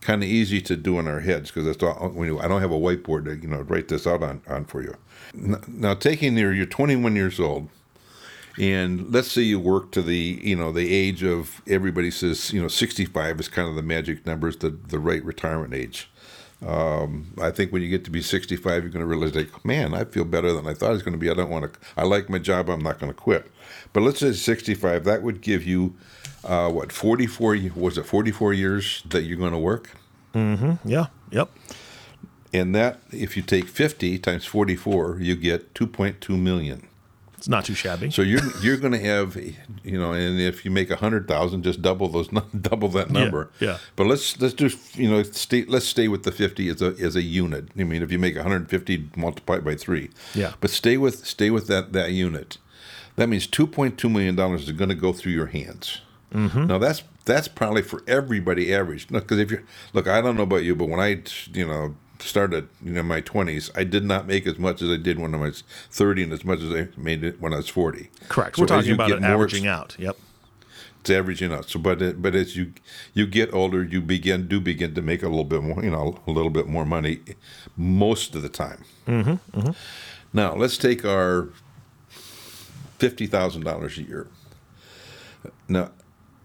kind 0.03 0.23
of 0.23 0.29
easy 0.29 0.61
to 0.61 0.77
do 0.77 0.99
in 0.99 1.09
our 1.09 1.21
heads 1.21 1.51
because 1.51 1.65
that's 1.65 1.83
all. 1.83 2.11
When 2.11 2.39
I 2.39 2.49
don't 2.49 2.61
have 2.61 2.73
a 2.73 2.79
whiteboard 2.79 3.25
to 3.25 3.37
you 3.37 3.49
know 3.49 3.61
write 3.63 3.89
this 3.89 4.07
out 4.07 4.23
on, 4.23 4.43
on 4.49 4.67
for 4.67 4.83
you. 4.83 4.95
Now, 5.33 5.61
now 5.67 5.95
taking 5.95 6.37
your 6.37 6.53
you're 6.53 6.67
21 6.67 7.17
years 7.17 7.41
old, 7.41 7.69
and 8.59 9.13
let's 9.13 9.31
say 9.31 9.43
you 9.43 9.59
work 9.59 9.93
to 9.93 10.03
the 10.03 10.41
you 10.43 10.57
know 10.57 10.73
the 10.73 10.93
age 10.93 11.23
of 11.23 11.63
everybody 11.67 12.11
says 12.11 12.53
you 12.53 12.61
know 12.61 12.69
65 12.69 13.41
is 13.41 13.49
kind 13.49 13.69
of 13.69 13.77
the 13.77 13.83
magic 13.83 14.27
number 14.27 14.49
is 14.49 14.57
the 14.57 14.71
the 14.71 14.99
right 14.99 15.25
retirement 15.25 15.73
age. 15.73 16.11
Um, 16.67 17.33
I 17.41 17.51
think 17.51 17.73
when 17.73 17.83
you 17.83 17.89
get 17.89 18.05
to 18.05 18.11
be 18.11 18.23
65, 18.23 18.83
you're 18.85 18.93
going 18.93 19.01
to 19.05 19.07
realize 19.07 19.35
like, 19.35 19.65
man, 19.65 19.95
I 19.95 20.05
feel 20.05 20.25
better 20.25 20.53
than 20.53 20.67
I 20.67 20.75
thought 20.75 20.91
I 20.91 20.93
was 20.93 21.03
going 21.03 21.13
to 21.15 21.19
be. 21.19 21.29
I 21.31 21.35
don't 21.35 21.51
want 21.51 21.73
to. 21.73 21.79
I 21.97 22.05
like 22.05 22.29
my 22.31 22.39
job. 22.39 22.69
I'm 22.71 22.83
not 22.83 22.99
going 23.01 23.11
to 23.13 23.19
quit. 23.19 23.51
But 23.93 24.03
let's 24.03 24.21
say 24.21 24.33
65. 24.33 25.05
That 25.05 25.23
would 25.23 25.41
give 25.41 25.65
you 25.67 25.97
uh, 26.45 26.71
what 26.71 26.93
44 26.93 27.55
ye- 27.57 27.71
was 27.75 27.99
it 27.99 28.07
44 28.07 28.53
years 28.53 29.03
that 29.09 29.23
you're 29.23 29.39
going 29.39 29.53
to 29.53 29.59
work 29.59 29.91
Mm-hmm. 30.35 30.89
Yeah. 30.89 31.07
Yep. 31.31 31.51
and 32.55 32.75
that 32.75 33.01
if 33.13 33.37
you 33.37 33.43
take 33.43 33.69
50 33.69 34.19
times 34.19 34.47
44 34.47 35.19
you 35.21 35.37
get 35.37 35.75
2.2 35.75 36.41
million 36.41 36.89
It's 37.43 37.49
not 37.49 37.65
too 37.65 37.75
shabby. 37.75 38.13
so 38.13 38.23
you're 38.23 38.41
you're 38.63 38.77
going 38.77 38.93
to 38.93 39.01
have 39.01 39.37
you 39.37 39.99
know 39.99 40.13
and 40.13 40.41
if 40.41 40.65
you 40.65 40.71
make 40.71 40.91
a 40.91 40.95
100,000 40.95 41.65
just 41.65 41.83
double 41.83 42.07
those 42.07 42.29
double 42.61 42.87
that 42.91 43.11
number 43.11 43.51
yeah. 43.59 43.79
but 43.97 44.07
let's 44.07 44.41
let's 44.41 44.55
just 44.55 44.97
you 44.97 45.11
know 45.11 45.25
stay 45.25 45.65
let's 45.65 45.85
stay 45.87 46.07
with 46.07 46.23
the 46.23 46.31
50 46.31 46.69
as 46.69 46.81
a 46.81 46.95
as 47.01 47.17
a 47.17 47.23
unit 47.23 47.65
i 47.77 47.83
mean 47.83 48.01
if 48.01 48.13
you 48.13 48.19
make 48.21 48.37
150 48.37 49.11
multiply 49.17 49.57
it 49.57 49.65
by 49.65 49.75
3 49.75 50.09
Yeah. 50.35 50.53
but 50.61 50.71
stay 50.71 50.97
with 50.97 51.27
stay 51.27 51.51
with 51.51 51.67
that 51.67 51.93
that 51.93 52.13
unit 52.13 52.59
that 53.17 53.29
means 53.29 53.49
2.2 53.49 54.09
million 54.09 54.37
dollars 54.37 54.63
is 54.69 54.71
going 54.73 54.91
to 54.91 54.95
go 54.95 55.13
through 55.13 55.33
your 55.33 55.47
hands 55.47 56.01
Mm-hmm. 56.33 56.67
now 56.69 56.79
that's 56.79 57.03
that's 57.25 57.47
probably 57.49 57.83
for 57.83 58.03
everybody 58.07 58.75
average. 58.75 59.07
Because 59.09 59.39
if 59.39 59.51
you're 59.51 59.63
look, 59.93 60.09
I 60.09 60.21
don't 60.23 60.35
know 60.37 60.43
about 60.45 60.65
you, 60.65 60.75
but 60.75 60.89
when 60.89 60.99
I 60.99 61.23
you 61.53 61.67
know 61.67 61.95
started 62.27 62.69
you 62.83 62.93
know 62.93 63.01
in 63.01 63.07
my 63.07 63.21
twenties, 63.21 63.71
I 63.75 63.85
did 63.85 64.05
not 64.05 64.27
make 64.27 64.47
as 64.47 64.59
much 64.59 64.83
as 64.83 64.91
I 64.91 64.97
did 64.97 65.19
when 65.19 65.35
I 65.35 65.39
was 65.39 65.63
thirty, 65.91 66.23
and 66.23 66.33
as 66.33 66.45
much 66.45 66.61
as 66.61 66.73
I 66.73 66.89
made 66.97 67.25
it 67.25 67.41
when 67.41 67.53
I 67.53 67.57
was 67.57 67.69
forty. 67.69 68.11
Correct. 68.29 68.57
So 68.57 68.63
We're 68.63 68.67
talking 68.69 68.93
about 68.93 69.11
it 69.11 69.23
averaging 69.23 69.67
ex- 69.67 69.79
out. 69.79 69.97
Yep. 69.99 70.17
It's 71.01 71.11
averaging 71.11 71.53
out. 71.53 71.69
So, 71.69 71.81
but 71.81 72.01
it, 72.01 72.23
but 72.23 72.35
as 72.37 72.57
you 72.57 72.73
you 73.13 73.27
get 73.27 73.53
older, 73.53 73.83
you 73.83 74.01
begin 74.01 74.47
do 74.47 74.61
begin 74.61 74.95
to 74.95 75.03
make 75.03 75.23
a 75.23 75.29
little 75.29 75.45
bit 75.45 75.63
more, 75.63 75.83
you 75.83 75.91
know, 75.91 76.21
a 76.27 76.31
little 76.31 76.51
bit 76.51 76.69
more 76.69 76.87
money, 76.87 77.21
most 77.77 78.37
of 78.37 78.43
the 78.43 78.49
time. 78.49 78.85
Mm-hmm, 79.09 79.71
Now 80.33 80.55
let's 80.55 80.79
take 80.79 81.05
our 81.05 81.49
fifty 82.99 83.27
thousand 83.27 83.65
dollars 83.65 83.99
a 83.99 84.03
year. 84.03 84.29
Now, 85.69 85.91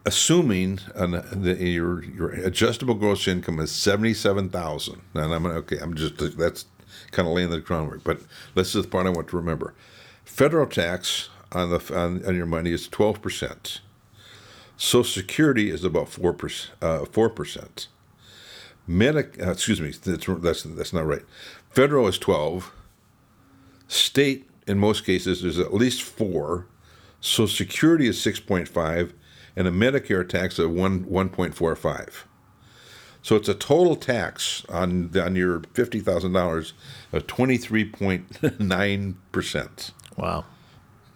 assuming 0.08 0.80
an, 0.96 1.12
that 1.12 1.60
your 1.60 2.04
your 2.04 2.30
adjustable 2.30 2.96
gross 2.96 3.28
income 3.28 3.60
is 3.60 3.72
seventy 3.72 4.14
seven 4.14 4.50
thousand, 4.50 5.02
and 5.14 5.34
I'm 5.34 5.46
okay. 5.46 5.78
I'm 5.80 5.94
just 5.96 6.38
that's 6.38 6.66
kind 7.12 7.28
of 7.28 7.34
laying 7.34 7.50
the 7.50 7.60
groundwork. 7.60 8.04
But 8.04 8.22
this 8.56 8.74
is 8.74 8.84
the 8.84 8.90
part 8.90 9.06
I 9.06 9.10
want 9.10 9.28
to 9.28 9.38
remember. 9.38 9.74
Federal 10.24 10.66
tax 10.66 11.30
on 11.52 11.70
the 11.70 11.80
on, 11.96 12.26
on 12.26 12.36
your 12.36 12.46
money 12.46 12.72
is 12.72 12.88
twelve 12.88 13.22
percent. 13.22 13.82
Social 14.78 15.04
Security 15.04 15.70
is 15.70 15.84
about 15.84 16.08
four 16.10 16.34
percent. 16.34 16.74
Uh, 16.82 17.06
four 17.06 17.30
percent. 17.30 17.88
Medic, 18.90 19.38
uh, 19.46 19.52
excuse 19.52 19.82
me, 19.82 19.92
that's, 19.92 20.26
that's 20.26 20.64
that's 20.64 20.94
not 20.94 21.06
right. 21.06 21.24
Federal 21.70 22.08
is 22.08 22.18
twelve. 22.18 22.72
State, 23.90 24.50
in 24.66 24.80
most 24.80 25.06
cases, 25.06 25.42
there's 25.42 25.60
at 25.60 25.74
least 25.74 26.02
four. 26.02 26.68
Social 27.20 27.54
Security 27.54 28.08
is 28.08 28.22
six 28.22 28.40
point 28.40 28.68
five, 28.70 29.14
and 29.58 29.68
a 29.68 29.72
Medicare 29.72 30.28
tax 30.28 30.60
of 30.60 30.72
one 30.72 31.04
one 31.10 31.28
point 31.28 31.56
four 31.56 31.76
five. 31.76 32.26
So 33.24 33.36
it's 33.36 33.50
a 33.50 33.56
total 33.56 33.98
tax 33.98 34.64
on 34.70 35.12
on 35.20 35.36
your 35.36 35.64
fifty 35.74 36.00
thousand 36.00 36.32
dollars 36.32 36.74
of 37.12 37.28
twenty 37.28 37.58
three 37.58 37.84
point 37.84 38.60
nine 38.60 39.18
percent. 39.34 39.92
Wow. 40.16 40.46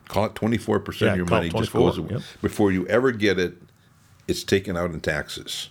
Call 0.09 0.25
it 0.25 0.35
twenty 0.35 0.57
four 0.57 0.79
percent 0.79 1.11
of 1.11 1.17
your 1.17 1.27
money 1.27 1.49
just 1.49 1.71
goes 1.71 1.99
away. 1.99 2.15
yep. 2.15 2.21
before 2.41 2.71
you 2.71 2.85
ever 2.87 3.13
get 3.13 3.39
it. 3.39 3.53
It's 4.27 4.43
taken 4.43 4.75
out 4.75 4.91
in 4.91 5.01
taxes. 5.01 5.69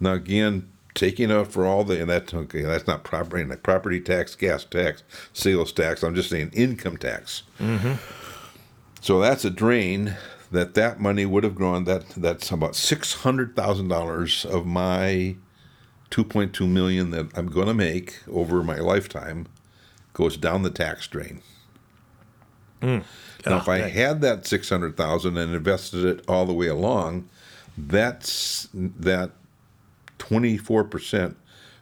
Now 0.00 0.14
again, 0.14 0.70
taking 0.94 1.30
out 1.30 1.48
for 1.48 1.64
all 1.64 1.84
the 1.84 2.00
and 2.00 2.10
that's 2.10 2.34
okay. 2.34 2.62
That's 2.62 2.86
not 2.86 3.02
property 3.02 3.44
like 3.44 3.62
property 3.62 4.00
tax, 4.00 4.34
gas 4.34 4.64
tax, 4.64 5.02
sales 5.32 5.72
tax. 5.72 6.02
I'm 6.02 6.14
just 6.14 6.28
saying 6.28 6.50
income 6.52 6.98
tax. 6.98 7.44
So 9.00 9.20
that's 9.20 9.44
a 9.44 9.50
drain 9.50 10.16
that 10.50 10.74
that 10.74 11.00
money 11.00 11.26
would 11.26 11.44
have 11.44 11.54
grown. 11.54 11.84
That 11.84 12.08
that's 12.10 12.50
about 12.50 12.76
six 12.76 13.14
hundred 13.14 13.56
thousand 13.56 13.88
dollars 13.88 14.44
of 14.44 14.66
my 14.66 15.36
two 16.10 16.24
point 16.24 16.52
two 16.52 16.66
million 16.66 17.10
that 17.10 17.36
I'm 17.36 17.48
going 17.48 17.66
to 17.66 17.74
make 17.74 18.20
over 18.28 18.62
my 18.62 18.76
lifetime 18.76 19.46
goes 20.12 20.36
down 20.36 20.62
the 20.62 20.70
tax 20.70 21.06
drain. 21.08 21.42
Mm. 22.80 23.04
Now, 23.46 23.58
if 23.58 23.68
I 23.68 23.78
had 23.78 24.20
that 24.22 24.46
six 24.46 24.68
hundred 24.68 24.96
thousand 24.96 25.36
and 25.36 25.54
invested 25.54 26.04
it 26.04 26.24
all 26.28 26.46
the 26.46 26.52
way 26.52 26.68
along, 26.68 27.28
that's 27.76 28.68
that 28.72 29.32
twenty 30.18 30.56
four 30.56 30.84
percent 30.84 31.36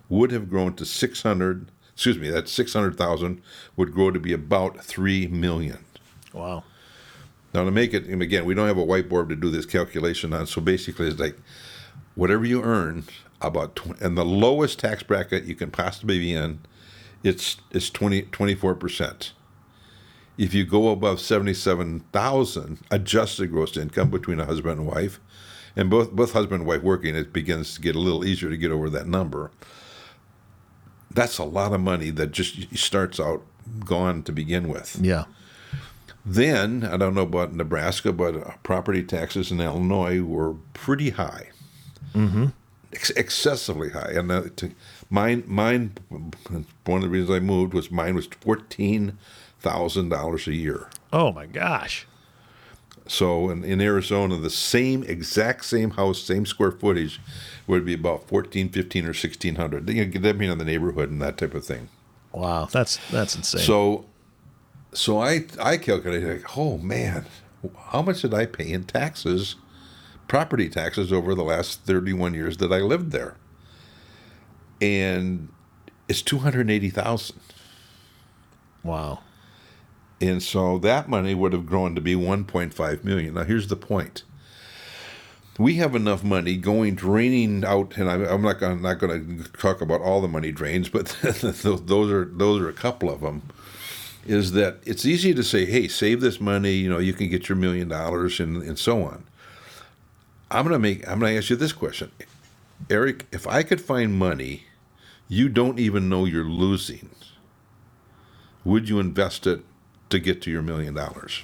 would 0.09 0.31
have 0.33 0.49
grown 0.49 0.75
to 0.75 0.85
six 0.85 1.23
hundred. 1.23 1.71
Excuse 1.95 2.19
me, 2.19 2.31
that 2.31 2.49
six 2.49 2.73
hundred 2.73 2.97
thousand 2.97 3.43
would 3.77 3.93
grow 3.93 4.11
to 4.11 4.19
be 4.19 4.33
about 4.33 4.83
three 4.83 5.27
million. 5.27 5.85
Wow. 6.33 6.65
Now 7.55 7.65
to 7.65 7.71
make 7.71 7.93
it, 7.93 8.09
again, 8.09 8.45
we 8.45 8.55
don't 8.55 8.67
have 8.67 8.79
a 8.79 8.87
whiteboard 8.87 9.29
to 9.29 9.37
do 9.37 9.51
this 9.51 9.67
calculation 9.67 10.33
on. 10.33 10.47
So 10.47 10.61
basically, 10.61 11.09
it's 11.09 11.21
like 11.21 11.37
whatever 12.15 12.45
you 12.45 12.63
earn 12.63 13.05
about, 13.41 13.79
and 14.01 14.17
the 14.17 14.25
lowest 14.25 14.79
tax 14.79 15.03
bracket 15.03 15.45
you 15.45 15.55
can 15.55 15.71
possibly 15.71 16.19
be 16.19 16.33
in, 16.33 16.61
it's 17.23 17.59
it's 17.71 17.91
24 17.91 18.75
percent. 18.75 19.33
If 20.39 20.55
you 20.55 20.65
go 20.65 20.89
above 20.89 21.21
seventy 21.21 21.55
seven 21.55 22.01
thousand 22.13 22.79
adjusted 22.91 23.51
gross 23.51 23.77
income 23.77 24.11
between 24.11 24.41
a 24.41 24.47
husband 24.47 24.81
and 24.81 24.87
wife, 24.87 25.21
and 25.77 25.91
both 25.91 26.13
both 26.13 26.33
husband 26.33 26.61
and 26.61 26.69
wife 26.69 26.83
working, 26.83 27.15
it 27.15 27.33
begins 27.33 27.75
to 27.75 27.81
get 27.81 27.95
a 27.95 28.01
little 28.01 28.25
easier 28.25 28.49
to 28.49 28.57
get 28.57 28.71
over 28.71 28.89
that 28.91 29.07
number. 29.07 29.51
That's 31.11 31.37
a 31.37 31.45
lot 31.45 31.75
of 31.75 31.81
money 31.83 32.09
that 32.11 32.33
just 32.33 32.75
starts 32.77 33.21
out 33.21 33.45
gone 33.85 34.23
to 34.23 34.33
begin 34.33 34.69
with. 34.69 34.99
Yeah. 35.01 35.25
Then, 36.25 36.85
I 36.85 36.97
don't 36.97 37.15
know 37.15 37.23
about 37.23 37.53
Nebraska, 37.53 38.13
but 38.13 38.37
uh, 38.37 38.53
property 38.63 39.03
taxes 39.03 39.51
in 39.51 39.61
Illinois 39.61 40.23
were 40.23 40.55
pretty 40.73 41.11
high, 41.11 41.49
mm-hmm. 42.15 42.47
Ex- 42.93 43.11
excessively 43.11 43.91
high. 43.91 44.13
And 44.15 44.31
uh, 44.31 44.45
to, 44.57 44.71
mine, 45.11 45.43
mine, 45.47 45.95
one 46.85 46.99
of 46.99 47.03
the 47.03 47.09
reasons 47.09 47.31
I 47.31 47.41
moved 47.41 47.75
was 47.75 47.91
mine 47.91 48.15
was 48.15 48.27
fourteen 48.27 49.19
thousand 49.61 50.11
dollars 50.11 50.47
a 50.47 50.55
year. 50.55 50.89
Oh 51.13 51.33
my 51.33 51.47
gosh. 51.47 52.07
So 53.09 53.51
in, 53.51 53.65
in 53.65 53.81
Arizona, 53.81 54.37
the 54.37 54.51
same 54.51 55.03
exact 55.05 55.65
same 55.65 55.93
house, 55.93 56.23
same 56.23 56.47
square 56.47 56.71
footage, 56.71 57.21
would 57.67 57.85
be 57.85 57.95
about 57.95 58.29
14, 58.29 58.69
15, 58.69 59.05
or 59.05 59.09
1600 59.09 59.89
You 59.89 60.05
know, 60.05 60.11
depending 60.11 60.51
on 60.51 60.59
the 60.59 60.65
neighborhood 60.65 61.11
and 61.11 61.21
that 61.21 61.37
type 61.37 61.55
of 61.55 61.65
thing. 61.65 61.89
Wow. 62.33 62.67
That's 62.71 62.99
that's 63.11 63.35
insane. 63.37 63.63
So, 63.63 64.07
so 64.93 65.21
I 65.21 65.47
I 65.61 65.77
calculated, 65.77 66.43
like, 66.43 66.57
oh 66.59 66.79
man, 66.79 67.27
how 67.91 68.03
much 68.03 68.23
did 68.23 68.35
I 68.35 68.47
pay 68.47 68.71
in 68.71 68.85
taxes, 68.85 69.57
property 70.29 70.69
taxes 70.69 71.13
over 71.13 71.35
the 71.35 71.45
last 71.45 71.83
thirty 71.85 72.13
one 72.13 72.35
years 72.35 72.59
that 72.59 72.73
I 72.73 72.79
lived 72.79 73.11
there? 73.13 73.37
And 74.81 75.49
it's 76.09 76.23
two 76.23 76.39
hundred 76.39 76.71
eighty 76.71 76.91
thousand, 76.91 77.41
wow. 78.83 79.21
and 80.21 80.43
so 80.43 80.79
that 80.79 81.09
money 81.09 81.35
would 81.35 81.53
have 81.53 81.67
grown 81.67 81.95
to 81.95 82.01
be 82.01 82.15
one 82.17 82.45
point 82.45 82.75
five 82.75 83.05
million. 83.05 83.35
Now 83.35 83.45
here's 83.45 83.69
the 83.69 83.77
point. 83.77 84.25
We 85.59 85.75
have 85.77 85.95
enough 85.95 86.25
money 86.25 86.57
going 86.57 86.95
draining 86.95 87.65
out, 87.65 87.97
and 87.99 88.11
I'm, 88.11 88.25
I'm 88.25 88.43
not 88.43 88.59
gonna, 88.59 88.77
not 88.77 88.99
going 88.99 89.45
to 89.45 89.53
talk 89.53 89.83
about 89.83 90.01
all 90.01 90.23
the 90.23 90.29
money 90.29 90.51
drains, 90.51 90.89
but 90.89 91.07
those 91.23 92.11
are 92.11 92.25
those 92.25 92.61
are 92.61 92.69
a 92.69 92.73
couple 92.73 93.11
of 93.11 93.21
them. 93.21 93.43
Is 94.27 94.53
that 94.53 94.79
it's 94.85 95.05
easy 95.05 95.35
to 95.35 95.43
say, 95.43 95.65
hey, 95.65 95.89
save 95.89 96.21
this 96.21 96.41
money, 96.41 96.73
you 96.73 96.89
know, 96.89 96.99
you 96.99 97.13
can 97.13 97.29
get 97.29 97.49
your 97.49 97.57
million 97.57 97.89
dollars 97.89 98.41
and, 98.41 98.63
and 98.63 98.79
so 98.79 99.03
on. 99.03 99.25
I'm 100.51 100.65
gonna 100.65 100.79
make 100.79 101.09
I'm 101.09 101.19
gonna 101.19 101.33
ask 101.33 101.51
you 101.51 101.57
this 101.57 101.73
question. 101.73 102.13
Eric, 102.91 103.27
if 103.33 103.47
I 103.47 103.63
could 103.63 103.81
find 103.81 104.19
money 104.19 104.65
you 105.29 105.49
don't 105.49 105.79
even 105.79 106.11
know 106.11 106.27
you're 106.27 106.45
losing, 106.45 107.09
would 108.65 108.89
you 108.89 109.01
invest 109.01 109.47
it 109.47 109.63
to 110.11 110.19
get 110.19 110.43
to 110.43 110.51
your 110.51 110.61
million 110.61 110.93
dollars? 110.93 111.43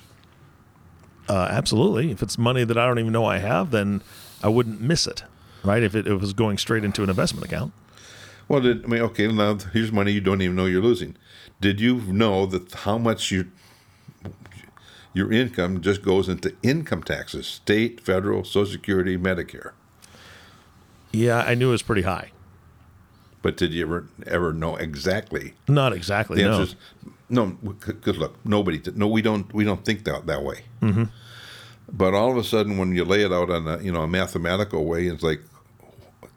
Uh, 1.27 1.49
absolutely. 1.51 2.11
If 2.11 2.23
it's 2.23 2.37
money 2.37 2.64
that 2.64 2.77
I 2.77 2.87
don't 2.87 2.99
even 2.99 3.12
know 3.12 3.25
I 3.25 3.38
have, 3.38 3.71
then 3.71 4.03
I 4.43 4.49
wouldn't 4.49 4.81
miss 4.81 5.07
it, 5.07 5.25
right? 5.64 5.83
If 5.83 5.95
it, 5.95 6.07
it 6.07 6.14
was 6.17 6.33
going 6.35 6.59
straight 6.59 6.85
into 6.85 7.03
an 7.03 7.09
investment 7.11 7.47
account. 7.47 7.73
Well, 8.48 8.61
did, 8.61 8.84
I 8.84 8.88
mean, 8.88 9.02
okay, 9.02 9.30
now 9.30 9.58
here's 9.72 9.92
money 9.92 10.12
you 10.12 10.20
don't 10.20 10.40
even 10.40 10.56
know 10.56 10.66
you're 10.66 10.82
losing. 10.82 11.16
Did 11.61 11.80
you 11.80 11.96
know 12.00 12.46
that 12.46 12.72
how 12.72 12.98
much 12.98 13.30
you 13.30 13.50
your 15.12 15.32
income 15.32 15.80
just 15.80 16.02
goes 16.02 16.28
into 16.28 16.54
income 16.62 17.02
taxes, 17.02 17.46
state, 17.46 18.00
federal, 18.00 18.44
Social 18.44 18.72
Security, 18.72 19.16
Medicare? 19.16 19.72
Yeah, 21.12 21.38
I 21.38 21.54
knew 21.54 21.68
it 21.68 21.72
was 21.72 21.82
pretty 21.82 22.02
high. 22.02 22.30
But 23.42 23.56
did 23.56 23.72
you 23.72 23.84
ever 23.84 24.08
ever 24.26 24.52
know 24.52 24.76
exactly? 24.76 25.54
Not 25.68 25.92
exactly. 25.92 26.42
The 26.42 26.50
no. 26.50 26.61
is 26.61 26.76
no. 27.28 27.46
Because 27.46 28.18
look, 28.18 28.44
nobody. 28.44 28.80
No, 28.94 29.08
we 29.08 29.22
don't. 29.22 29.52
We 29.52 29.64
don't 29.64 29.84
think 29.84 30.04
that 30.04 30.26
that 30.26 30.42
way. 30.42 30.64
Mm-hmm. 30.82 31.04
But 31.90 32.14
all 32.14 32.30
of 32.30 32.37
a 32.37 32.44
sudden, 32.44 32.78
when 32.78 32.94
you 32.94 33.04
lay 33.04 33.22
it 33.22 33.32
out 33.32 33.50
on 33.50 33.66
a 33.66 33.78
you 33.78 33.92
know 33.92 34.02
a 34.02 34.08
mathematical 34.08 34.84
way, 34.84 35.06
it's 35.06 35.22
like, 35.22 35.40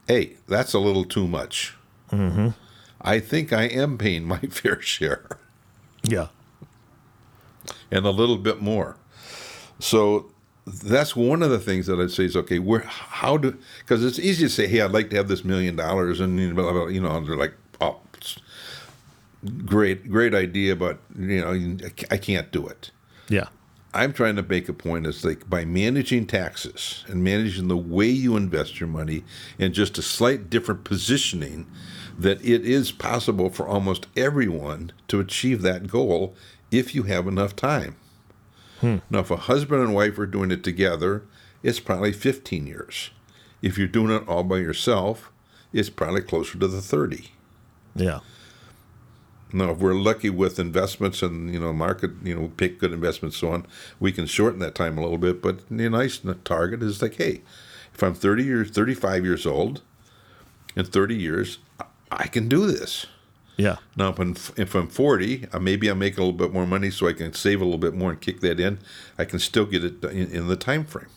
hey, 0.08 0.38
that's 0.48 0.74
a 0.74 0.80
little 0.80 1.04
too 1.04 1.28
much. 1.28 1.76
Mm-hmm. 2.12 2.50
I 3.02 3.20
think 3.20 3.52
I 3.52 3.64
am 3.64 3.98
paying 3.98 4.26
my 4.26 4.40
fair 4.50 4.82
share. 4.82 5.26
Yeah. 6.04 6.28
and 7.92 8.06
a 8.06 8.10
little 8.12 8.38
bit 8.38 8.62
more. 8.62 8.98
So 9.80 10.32
that's 10.66 11.16
one 11.16 11.42
of 11.44 11.50
the 11.50 11.60
things 11.60 11.88
that 11.88 12.00
I'd 12.00 12.12
say 12.12 12.26
is 12.26 12.36
okay. 12.36 12.60
Where 12.60 12.82
how 12.82 13.38
do 13.38 13.58
because 13.80 14.04
it's 14.06 14.20
easy 14.20 14.46
to 14.46 14.50
say, 14.50 14.68
hey, 14.68 14.82
I'd 14.82 14.92
like 14.92 15.10
to 15.12 15.16
have 15.18 15.28
this 15.28 15.44
million 15.44 15.76
dollars, 15.76 16.20
and 16.20 16.40
you 16.40 16.54
know, 16.54 16.88
you 16.88 17.02
know, 17.02 17.20
they're 17.26 17.38
like, 17.38 17.54
oh, 17.80 18.00
great, 19.66 20.10
great 20.10 20.34
idea, 20.34 20.76
but 20.76 21.00
you 21.18 21.42
know, 21.42 21.78
I 22.10 22.18
can't 22.18 22.52
do 22.52 22.68
it. 22.68 22.92
Yeah. 23.30 23.48
I'm 23.94 24.14
trying 24.14 24.38
to 24.38 24.44
make 24.44 24.70
a 24.70 24.74
point 24.74 25.06
is 25.06 25.26
like 25.26 25.50
by 25.50 25.66
managing 25.66 26.26
taxes 26.26 27.04
and 27.08 27.24
managing 27.24 27.68
the 27.68 27.76
way 27.76 28.08
you 28.08 28.38
invest 28.38 28.80
your 28.80 28.88
money 28.88 29.24
and 29.60 29.74
just 29.74 29.98
a 29.98 30.02
slight 30.02 30.50
different 30.50 30.86
positioning 30.86 31.68
that 32.22 32.44
it 32.46 32.64
is 32.66 32.92
possible 32.92 33.50
for 33.50 33.68
almost 33.68 34.06
everyone 34.16 34.92
to 35.08 35.20
achieve 35.20 35.64
that 35.64 35.88
goal 35.88 36.36
if 36.70 36.94
you 36.94 37.04
have 37.04 37.26
enough 37.28 37.56
time. 37.56 37.96
Hmm. 38.80 38.98
Now, 39.10 39.20
if 39.20 39.32
a 39.32 39.38
husband 39.38 39.82
and 39.82 39.96
wife 39.96 40.20
are 40.20 40.28
doing 40.28 40.52
it 40.52 40.64
together, 40.64 41.24
it's 41.64 41.80
probably 41.80 42.12
15 42.12 42.68
years. 42.68 43.10
If 43.64 43.78
you're 43.78 43.88
doing 43.88 44.12
it 44.12 44.28
all 44.28 44.44
by 44.44 44.58
yourself, 44.58 45.32
it's 45.74 45.90
probably 45.90 46.22
closer 46.22 46.60
to 46.60 46.68
the 46.68 46.82
30. 46.82 47.32
Yeah. 47.96 48.20
Now, 49.52 49.72
if 49.72 49.80
we're 49.80 49.96
lucky 49.96 50.30
with 50.30 50.60
investments 50.60 51.24
and 51.24 51.52
you 51.52 51.60
know 51.60 51.74
market, 51.74 52.12
you 52.24 52.36
know, 52.36 52.52
pick 52.56 52.80
good 52.80 52.94
investments, 52.94 53.38
so 53.38 53.52
on, 53.52 53.66
we 54.00 54.12
can 54.12 54.28
shorten 54.28 54.60
that 54.60 54.76
time 54.76 54.98
a 54.98 55.02
little 55.02 55.18
bit. 55.18 55.42
But 55.42 55.68
the 55.70 55.90
nice 55.90 56.22
target 56.44 56.84
is 56.84 57.02
like, 57.02 57.16
hey, 57.16 57.42
if 57.94 58.02
I'm 58.02 58.14
30 58.14 58.44
years, 58.44 58.70
35 58.70 59.26
years 59.26 59.46
old, 59.46 59.82
in 60.76 60.86
30 60.86 61.16
years, 61.16 61.58
I 62.12 62.28
can 62.28 62.48
do 62.48 62.66
this. 62.66 63.06
Yeah. 63.58 63.78
Now, 63.96 64.10
if 64.10 64.20
I'm, 64.20 64.36
if 64.58 64.76
I'm 64.76 64.88
40, 64.88 65.48
uh, 65.52 65.60
maybe 65.60 65.90
I 65.90 65.94
make 65.94 66.18
a 66.18 66.22
little 66.22 66.34
bit 66.34 66.52
more 66.52 66.66
money, 66.66 66.90
so 66.90 67.08
I 67.08 67.14
can 67.14 67.34
save 67.34 67.62
a 67.62 67.64
little 67.64 67.78
bit 67.78 67.94
more 67.94 68.12
and 68.12 68.20
kick 68.20 68.40
that 68.42 68.60
in. 68.60 68.80
I 69.18 69.26
can 69.26 69.40
still 69.40 69.66
get 69.66 69.84
it 69.84 70.04
in, 70.04 70.32
in 70.32 70.48
the 70.48 70.56
time 70.56 70.86
frame. 70.86 71.10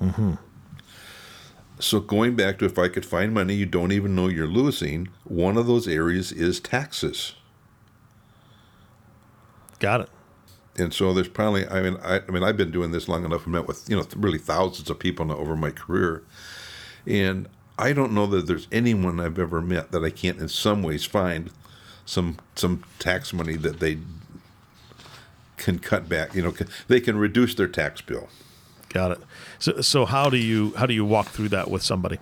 Mm-hmm. 0.00 0.34
So 1.78 2.00
going 2.00 2.36
back 2.36 2.58
to 2.58 2.64
if 2.64 2.78
I 2.78 2.88
could 2.88 3.04
find 3.04 3.34
money 3.34 3.54
you 3.54 3.66
don't 3.66 3.92
even 3.92 4.14
know 4.14 4.28
you're 4.28 4.46
losing, 4.46 5.08
one 5.24 5.56
of 5.56 5.66
those 5.66 5.88
areas 5.88 6.30
is 6.30 6.60
taxes. 6.60 7.34
Got 9.80 10.02
it. 10.02 10.10
And 10.76 10.94
so 10.94 11.12
there's 11.12 11.28
probably 11.28 11.66
I 11.68 11.82
mean 11.82 11.98
I, 12.02 12.20
I 12.26 12.30
mean 12.30 12.42
I've 12.42 12.56
been 12.56 12.70
doing 12.70 12.90
this 12.90 13.08
long 13.08 13.24
enough. 13.24 13.46
I 13.46 13.50
met 13.50 13.66
with 13.66 13.88
you 13.88 13.96
know 13.96 14.06
really 14.16 14.38
thousands 14.38 14.88
of 14.88 14.98
people 14.98 15.24
now 15.26 15.36
over 15.36 15.56
my 15.56 15.70
career, 15.70 16.24
and 17.06 17.48
I 17.78 17.92
don't 17.92 18.12
know 18.12 18.26
that 18.26 18.46
there's 18.46 18.68
anyone 18.70 19.18
I've 19.18 19.38
ever 19.38 19.60
met 19.60 19.90
that 19.92 20.04
I 20.04 20.10
can't 20.10 20.38
in 20.38 20.48
some 20.48 20.82
ways 20.82 21.04
find 21.04 21.50
some 22.06 22.38
some 22.54 22.84
tax 22.98 23.32
money 23.32 23.56
that 23.56 23.80
they 23.80 23.98
can 25.56 25.78
cut 25.78 26.08
back. 26.08 26.34
You 26.34 26.42
know, 26.42 26.54
they 26.88 27.00
can 27.00 27.16
reduce 27.16 27.54
their 27.54 27.68
tax 27.68 28.00
bill. 28.00 28.28
Got 28.90 29.12
it. 29.12 29.18
So, 29.58 29.80
so 29.80 30.04
how 30.04 30.30
do 30.30 30.36
you 30.36 30.72
how 30.76 30.86
do 30.86 30.94
you 30.94 31.04
walk 31.04 31.28
through 31.28 31.48
that 31.48 31.70
with 31.70 31.82
somebody? 31.82 32.18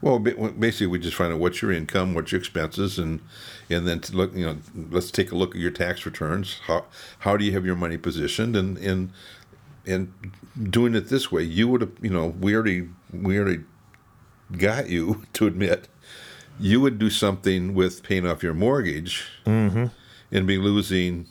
Well, 0.00 0.18
basically, 0.18 0.88
we 0.88 0.98
just 0.98 1.14
find 1.14 1.32
out 1.32 1.38
what's 1.38 1.62
your 1.62 1.70
income, 1.70 2.12
what's 2.12 2.32
your 2.32 2.40
expenses, 2.40 2.98
and 2.98 3.20
and 3.70 3.86
then 3.86 4.02
look. 4.12 4.34
You 4.34 4.46
know, 4.46 4.58
let's 4.90 5.12
take 5.12 5.30
a 5.30 5.36
look 5.36 5.54
at 5.54 5.60
your 5.60 5.70
tax 5.70 6.04
returns. 6.04 6.58
How 6.66 6.86
how 7.20 7.36
do 7.36 7.44
you 7.44 7.52
have 7.52 7.64
your 7.64 7.76
money 7.76 7.96
positioned? 7.96 8.56
And 8.56 8.76
and 8.78 9.12
and 9.86 10.12
doing 10.60 10.96
it 10.96 11.08
this 11.08 11.30
way, 11.30 11.44
you 11.44 11.68
would 11.68 11.82
have. 11.82 11.92
You 12.02 12.10
know, 12.10 12.26
we 12.26 12.56
already 12.56 12.88
we 13.12 13.38
already 13.38 13.60
got 14.56 14.88
you 14.88 15.24
to 15.34 15.46
admit 15.46 15.88
you 16.58 16.80
would 16.80 16.98
do 16.98 17.10
something 17.10 17.74
with 17.74 18.02
paying 18.02 18.26
off 18.26 18.42
your 18.42 18.54
mortgage 18.54 19.26
mm-hmm. 19.46 19.86
and 20.30 20.46
be 20.46 20.58
losing, 20.58 21.26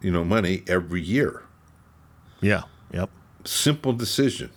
you 0.00 0.10
know, 0.10 0.24
money 0.24 0.62
every 0.66 1.02
year. 1.02 1.42
Yeah. 2.40 2.62
Yep. 2.92 3.10
Simple 3.44 3.92
decision. 3.92 4.50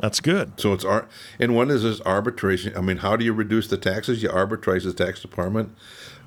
That's 0.00 0.20
good. 0.20 0.60
So 0.60 0.72
it's 0.72 0.84
art, 0.84 1.08
and 1.38 1.54
one 1.54 1.70
is 1.70 1.84
this 1.84 2.00
arbitration. 2.02 2.76
I 2.76 2.80
mean, 2.80 2.98
how 2.98 3.16
do 3.16 3.24
you 3.24 3.32
reduce 3.32 3.68
the 3.68 3.76
taxes? 3.76 4.22
You 4.22 4.28
arbitrage 4.28 4.84
the 4.84 4.92
tax 4.92 5.22
department. 5.22 5.74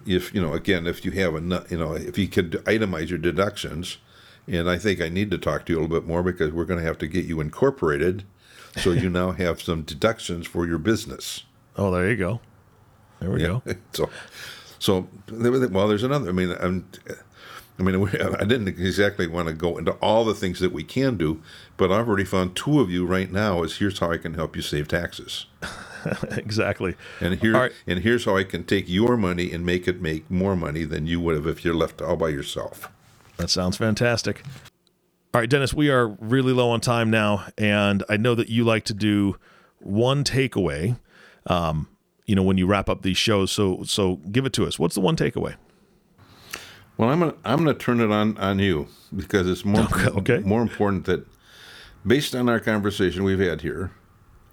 If 0.05 0.33
you 0.33 0.41
know, 0.41 0.53
again, 0.53 0.87
if 0.87 1.03
you 1.03 1.11
have 1.11 1.35
a, 1.35 1.65
you 1.69 1.77
know, 1.77 1.93
if 1.93 2.17
you 2.17 2.29
could 2.29 2.51
itemize 2.63 3.09
your 3.09 3.19
deductions, 3.19 3.97
and 4.47 4.69
I 4.69 4.77
think 4.77 5.01
I 5.01 5.09
need 5.09 5.29
to 5.31 5.37
talk 5.37 5.65
to 5.65 5.73
you 5.73 5.79
a 5.79 5.81
little 5.81 5.99
bit 5.99 6.07
more 6.07 6.23
because 6.23 6.53
we're 6.53 6.65
going 6.65 6.79
to 6.79 6.85
have 6.85 6.97
to 6.99 7.07
get 7.07 7.25
you 7.25 7.41
incorporated, 7.41 8.23
so 8.77 8.91
you 8.91 9.09
now 9.09 9.31
have 9.31 9.61
some 9.61 9.83
deductions 9.83 10.47
for 10.47 10.65
your 10.65 10.77
business. 10.77 11.43
Oh, 11.75 11.91
there 11.91 12.09
you 12.09 12.15
go. 12.15 12.39
There 13.19 13.31
we 13.31 13.41
yeah. 13.41 13.59
go. 13.65 13.75
so, 13.93 14.09
so 14.79 15.07
well, 15.31 15.87
there's 15.87 16.03
another. 16.03 16.29
I 16.29 16.31
mean, 16.31 16.55
I'm, 16.59 16.87
I 17.79 17.83
mean, 17.83 18.07
I 18.07 18.43
didn't 18.43 18.67
exactly 18.67 19.27
want 19.27 19.47
to 19.47 19.53
go 19.53 19.77
into 19.77 19.91
all 19.93 20.25
the 20.25 20.33
things 20.33 20.59
that 20.59 20.71
we 20.71 20.83
can 20.83 21.17
do, 21.17 21.41
but 21.77 21.91
I've 21.91 22.07
already 22.07 22.25
found 22.25 22.55
two 22.55 22.79
of 22.79 22.89
you 22.89 23.05
right 23.05 23.31
now. 23.31 23.61
Is 23.63 23.77
here's 23.77 23.99
how 23.99 24.11
I 24.11 24.17
can 24.17 24.33
help 24.33 24.55
you 24.55 24.61
save 24.61 24.87
taxes. 24.87 25.45
exactly. 26.31 26.95
And 27.19 27.39
here, 27.39 27.53
right. 27.53 27.71
and 27.85 27.99
here's 27.99 28.25
how 28.25 28.35
I 28.35 28.43
can 28.43 28.63
take 28.63 28.87
your 28.87 29.15
money 29.17 29.51
and 29.51 29.65
make 29.65 29.87
it 29.87 30.01
make 30.01 30.29
more 30.29 30.55
money 30.55 30.85
than 30.85 31.05
you 31.05 31.19
would 31.21 31.35
have 31.35 31.47
if 31.47 31.63
you're 31.63 31.75
left 31.75 32.01
all 32.01 32.15
by 32.15 32.29
yourself. 32.29 32.89
That 33.37 33.49
sounds 33.49 33.77
fantastic. 33.77 34.43
All 35.37 35.41
right, 35.41 35.49
Dennis, 35.51 35.71
we 35.71 35.91
are 35.91 36.07
really 36.07 36.51
low 36.51 36.71
on 36.71 36.81
time 36.81 37.11
now, 37.11 37.45
and 37.59 38.03
I 38.09 38.17
know 38.17 38.33
that 38.33 38.49
you 38.49 38.63
like 38.63 38.85
to 38.85 38.93
do 38.95 39.35
one 39.77 40.23
takeaway. 40.23 40.99
Um, 41.45 41.87
you 42.25 42.35
know, 42.35 42.41
when 42.41 42.57
you 42.57 42.65
wrap 42.65 42.89
up 42.89 43.03
these 43.03 43.17
shows, 43.17 43.51
so 43.51 43.83
so 43.83 44.15
give 44.31 44.47
it 44.47 44.53
to 44.53 44.65
us. 44.65 44.79
What's 44.79 44.95
the 44.95 45.01
one 45.01 45.15
takeaway? 45.15 45.53
Well, 46.97 47.09
I'm 47.09 47.19
gonna 47.19 47.35
I'm 47.45 47.59
gonna 47.59 47.75
turn 47.75 48.01
it 48.01 48.09
on 48.09 48.35
on 48.39 48.57
you 48.57 48.87
because 49.15 49.47
it's 49.47 49.63
more 49.63 49.87
okay. 50.07 50.39
more 50.39 50.63
important 50.63 51.05
that 51.05 51.23
based 52.03 52.33
on 52.33 52.49
our 52.49 52.59
conversation 52.59 53.23
we've 53.23 53.37
had 53.37 53.61
here, 53.61 53.91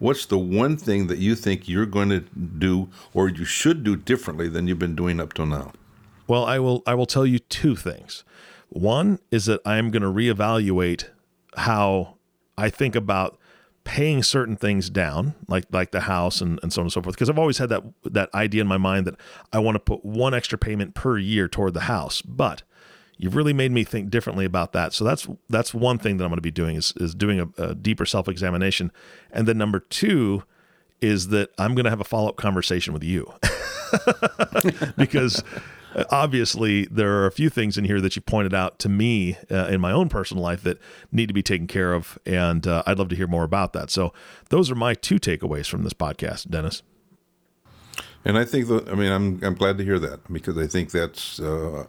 what's 0.00 0.26
the 0.26 0.38
one 0.38 0.76
thing 0.76 1.06
that 1.06 1.16
you 1.16 1.34
think 1.34 1.66
you're 1.66 1.86
going 1.86 2.10
to 2.10 2.20
do 2.20 2.90
or 3.14 3.30
you 3.30 3.46
should 3.46 3.84
do 3.84 3.96
differently 3.96 4.50
than 4.50 4.68
you've 4.68 4.80
been 4.80 4.96
doing 4.96 5.18
up 5.18 5.32
till 5.32 5.46
now? 5.46 5.72
Well, 6.26 6.44
I 6.44 6.58
will 6.58 6.82
I 6.86 6.94
will 6.94 7.06
tell 7.06 7.24
you 7.24 7.38
two 7.38 7.74
things. 7.74 8.22
One 8.74 9.20
is 9.30 9.46
that 9.46 9.60
I 9.64 9.76
am 9.76 9.92
going 9.92 10.02
to 10.02 10.08
reevaluate 10.08 11.08
how 11.56 12.16
I 12.58 12.70
think 12.70 12.96
about 12.96 13.38
paying 13.84 14.24
certain 14.24 14.56
things 14.56 14.90
down, 14.90 15.36
like 15.46 15.66
like 15.70 15.92
the 15.92 16.00
house 16.00 16.40
and, 16.40 16.58
and 16.60 16.72
so 16.72 16.80
on 16.80 16.86
and 16.86 16.92
so 16.92 17.00
forth. 17.00 17.14
Because 17.14 17.30
I've 17.30 17.38
always 17.38 17.58
had 17.58 17.68
that 17.68 17.84
that 18.02 18.34
idea 18.34 18.62
in 18.62 18.66
my 18.66 18.76
mind 18.76 19.06
that 19.06 19.14
I 19.52 19.60
want 19.60 19.76
to 19.76 19.78
put 19.78 20.04
one 20.04 20.34
extra 20.34 20.58
payment 20.58 20.94
per 20.94 21.16
year 21.18 21.46
toward 21.46 21.72
the 21.74 21.82
house. 21.82 22.20
But 22.20 22.64
you've 23.16 23.36
really 23.36 23.52
made 23.52 23.70
me 23.70 23.84
think 23.84 24.10
differently 24.10 24.44
about 24.44 24.72
that. 24.72 24.92
So 24.92 25.04
that's 25.04 25.28
that's 25.48 25.72
one 25.72 25.98
thing 25.98 26.16
that 26.16 26.24
I'm 26.24 26.30
going 26.30 26.38
to 26.38 26.42
be 26.42 26.50
doing 26.50 26.74
is 26.74 26.92
is 26.96 27.14
doing 27.14 27.38
a, 27.38 27.62
a 27.62 27.74
deeper 27.76 28.04
self 28.04 28.26
examination. 28.26 28.90
And 29.30 29.46
then 29.46 29.56
number 29.56 29.78
two 29.78 30.42
is 31.00 31.28
that 31.28 31.50
I'm 31.58 31.76
going 31.76 31.84
to 31.84 31.90
have 31.90 32.00
a 32.00 32.04
follow 32.04 32.28
up 32.28 32.36
conversation 32.36 32.92
with 32.92 33.04
you 33.04 33.32
because 34.96 35.44
obviously 36.10 36.86
there 36.86 37.12
are 37.18 37.26
a 37.26 37.32
few 37.32 37.48
things 37.48 37.78
in 37.78 37.84
here 37.84 38.00
that 38.00 38.16
you 38.16 38.22
pointed 38.22 38.54
out 38.54 38.78
to 38.78 38.88
me 38.88 39.36
uh, 39.50 39.66
in 39.66 39.80
my 39.80 39.92
own 39.92 40.08
personal 40.08 40.42
life 40.42 40.62
that 40.62 40.78
need 41.12 41.26
to 41.26 41.34
be 41.34 41.42
taken 41.42 41.66
care 41.66 41.92
of 41.92 42.18
and 42.26 42.66
uh, 42.66 42.82
i'd 42.86 42.98
love 42.98 43.08
to 43.08 43.16
hear 43.16 43.26
more 43.26 43.44
about 43.44 43.72
that 43.72 43.90
so 43.90 44.12
those 44.50 44.70
are 44.70 44.74
my 44.74 44.94
two 44.94 45.16
takeaways 45.16 45.68
from 45.68 45.84
this 45.84 45.92
podcast 45.92 46.48
dennis 46.50 46.82
and 48.24 48.36
i 48.38 48.44
think 48.44 48.68
that 48.68 48.88
i 48.88 48.94
mean 48.94 49.12
i'm, 49.12 49.40
I'm 49.42 49.54
glad 49.54 49.78
to 49.78 49.84
hear 49.84 49.98
that 49.98 50.32
because 50.32 50.58
i 50.58 50.66
think 50.66 50.90
that's 50.90 51.40
uh, 51.40 51.86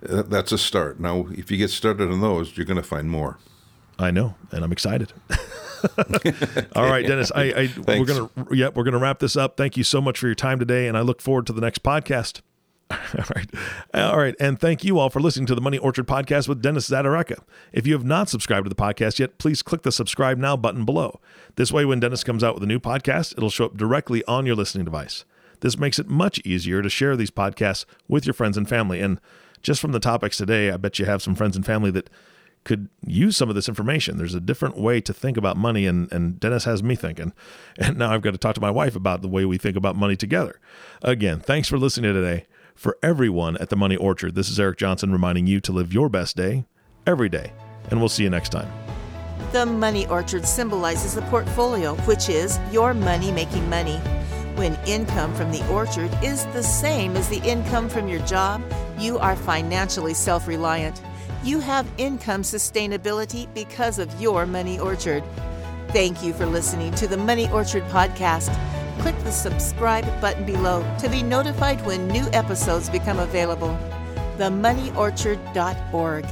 that's 0.00 0.52
a 0.52 0.58
start 0.58 1.00
now 1.00 1.26
if 1.30 1.50
you 1.50 1.56
get 1.56 1.70
started 1.70 2.10
on 2.10 2.20
those 2.20 2.56
you're 2.56 2.66
going 2.66 2.76
to 2.76 2.82
find 2.82 3.10
more 3.10 3.38
i 3.98 4.10
know 4.10 4.34
and 4.50 4.64
i'm 4.64 4.72
excited 4.72 5.12
All 6.76 6.84
right, 6.84 7.04
Dennis. 7.04 7.32
I, 7.34 7.42
I 7.42 7.98
we're 7.98 8.04
gonna 8.04 8.30
yeah 8.52 8.68
we're 8.68 8.84
gonna 8.84 8.98
wrap 9.00 9.18
this 9.18 9.36
up. 9.36 9.56
Thank 9.56 9.76
you 9.76 9.82
so 9.82 10.00
much 10.00 10.16
for 10.16 10.26
your 10.26 10.36
time 10.36 10.60
today, 10.60 10.86
and 10.86 10.96
I 10.96 11.00
look 11.00 11.20
forward 11.20 11.44
to 11.48 11.52
the 11.52 11.60
next 11.60 11.82
podcast. 11.82 12.40
All 13.18 13.24
right. 13.34 13.50
All 13.94 14.18
right. 14.18 14.34
And 14.38 14.60
thank 14.60 14.84
you 14.84 14.98
all 14.98 15.10
for 15.10 15.20
listening 15.20 15.46
to 15.46 15.54
the 15.54 15.60
Money 15.60 15.78
Orchard 15.78 16.06
podcast 16.06 16.48
with 16.48 16.62
Dennis 16.62 16.88
Zaderaka. 16.88 17.42
If 17.72 17.86
you 17.86 17.92
have 17.94 18.04
not 18.04 18.28
subscribed 18.28 18.64
to 18.64 18.68
the 18.68 18.74
podcast 18.74 19.18
yet, 19.18 19.38
please 19.38 19.62
click 19.62 19.82
the 19.82 19.92
subscribe 19.92 20.38
now 20.38 20.56
button 20.56 20.84
below. 20.84 21.20
This 21.56 21.72
way, 21.72 21.84
when 21.84 22.00
Dennis 22.00 22.24
comes 22.24 22.44
out 22.44 22.54
with 22.54 22.62
a 22.62 22.66
new 22.66 22.80
podcast, 22.80 23.36
it'll 23.36 23.50
show 23.50 23.66
up 23.66 23.76
directly 23.76 24.24
on 24.24 24.46
your 24.46 24.56
listening 24.56 24.84
device. 24.84 25.24
This 25.60 25.78
makes 25.78 25.98
it 25.98 26.08
much 26.08 26.40
easier 26.44 26.82
to 26.82 26.88
share 26.88 27.16
these 27.16 27.30
podcasts 27.30 27.84
with 28.08 28.26
your 28.26 28.34
friends 28.34 28.56
and 28.56 28.68
family. 28.68 29.00
And 29.00 29.20
just 29.62 29.80
from 29.80 29.92
the 29.92 30.00
topics 30.00 30.36
today, 30.36 30.70
I 30.70 30.76
bet 30.76 30.98
you 30.98 31.04
have 31.04 31.22
some 31.22 31.34
friends 31.34 31.56
and 31.56 31.64
family 31.64 31.90
that 31.92 32.10
could 32.64 32.88
use 33.06 33.36
some 33.36 33.48
of 33.48 33.54
this 33.54 33.68
information. 33.68 34.18
There's 34.18 34.34
a 34.34 34.40
different 34.40 34.76
way 34.76 35.00
to 35.00 35.12
think 35.12 35.36
about 35.36 35.56
money, 35.56 35.86
and, 35.86 36.10
and 36.12 36.38
Dennis 36.38 36.64
has 36.64 36.82
me 36.82 36.94
thinking. 36.94 37.32
And 37.78 37.96
now 37.96 38.12
I've 38.12 38.22
got 38.22 38.32
to 38.32 38.38
talk 38.38 38.54
to 38.56 38.60
my 38.60 38.70
wife 38.70 38.94
about 38.94 39.22
the 39.22 39.28
way 39.28 39.44
we 39.44 39.56
think 39.56 39.76
about 39.76 39.96
money 39.96 40.14
together. 40.14 40.60
Again, 41.00 41.40
thanks 41.40 41.68
for 41.68 41.78
listening 41.78 42.12
today. 42.12 42.46
For 42.74 42.98
everyone 43.02 43.56
at 43.58 43.68
the 43.70 43.76
Money 43.76 43.96
Orchard, 43.96 44.34
this 44.34 44.48
is 44.48 44.58
Eric 44.58 44.78
Johnson 44.78 45.12
reminding 45.12 45.46
you 45.46 45.60
to 45.60 45.72
live 45.72 45.92
your 45.92 46.08
best 46.08 46.36
day 46.36 46.64
every 47.06 47.28
day. 47.28 47.52
And 47.90 48.00
we'll 48.00 48.08
see 48.08 48.22
you 48.22 48.30
next 48.30 48.50
time. 48.50 48.70
The 49.52 49.66
Money 49.66 50.06
Orchard 50.06 50.46
symbolizes 50.46 51.14
the 51.14 51.22
portfolio, 51.22 51.94
which 52.06 52.28
is 52.28 52.58
your 52.70 52.94
money 52.94 53.30
making 53.30 53.68
money. 53.68 53.96
When 54.56 54.74
income 54.86 55.34
from 55.34 55.50
the 55.50 55.66
orchard 55.68 56.10
is 56.22 56.44
the 56.46 56.62
same 56.62 57.16
as 57.16 57.28
the 57.28 57.42
income 57.48 57.88
from 57.88 58.08
your 58.08 58.20
job, 58.26 58.62
you 58.98 59.18
are 59.18 59.36
financially 59.36 60.14
self 60.14 60.46
reliant. 60.46 61.02
You 61.44 61.60
have 61.60 61.90
income 61.98 62.42
sustainability 62.42 63.52
because 63.54 63.98
of 63.98 64.20
your 64.20 64.46
Money 64.46 64.78
Orchard. 64.78 65.24
Thank 65.88 66.22
you 66.22 66.32
for 66.32 66.46
listening 66.46 66.94
to 66.94 67.06
the 67.06 67.16
Money 67.16 67.50
Orchard 67.50 67.82
podcast 67.84 68.56
click 69.02 69.18
the 69.24 69.32
subscribe 69.32 70.06
button 70.20 70.46
below 70.46 70.84
to 70.96 71.08
be 71.08 71.24
notified 71.24 71.84
when 71.84 72.06
new 72.06 72.24
episodes 72.32 72.88
become 72.88 73.18
available. 73.18 73.76
TheMoneyOrchard.org. 74.38 76.24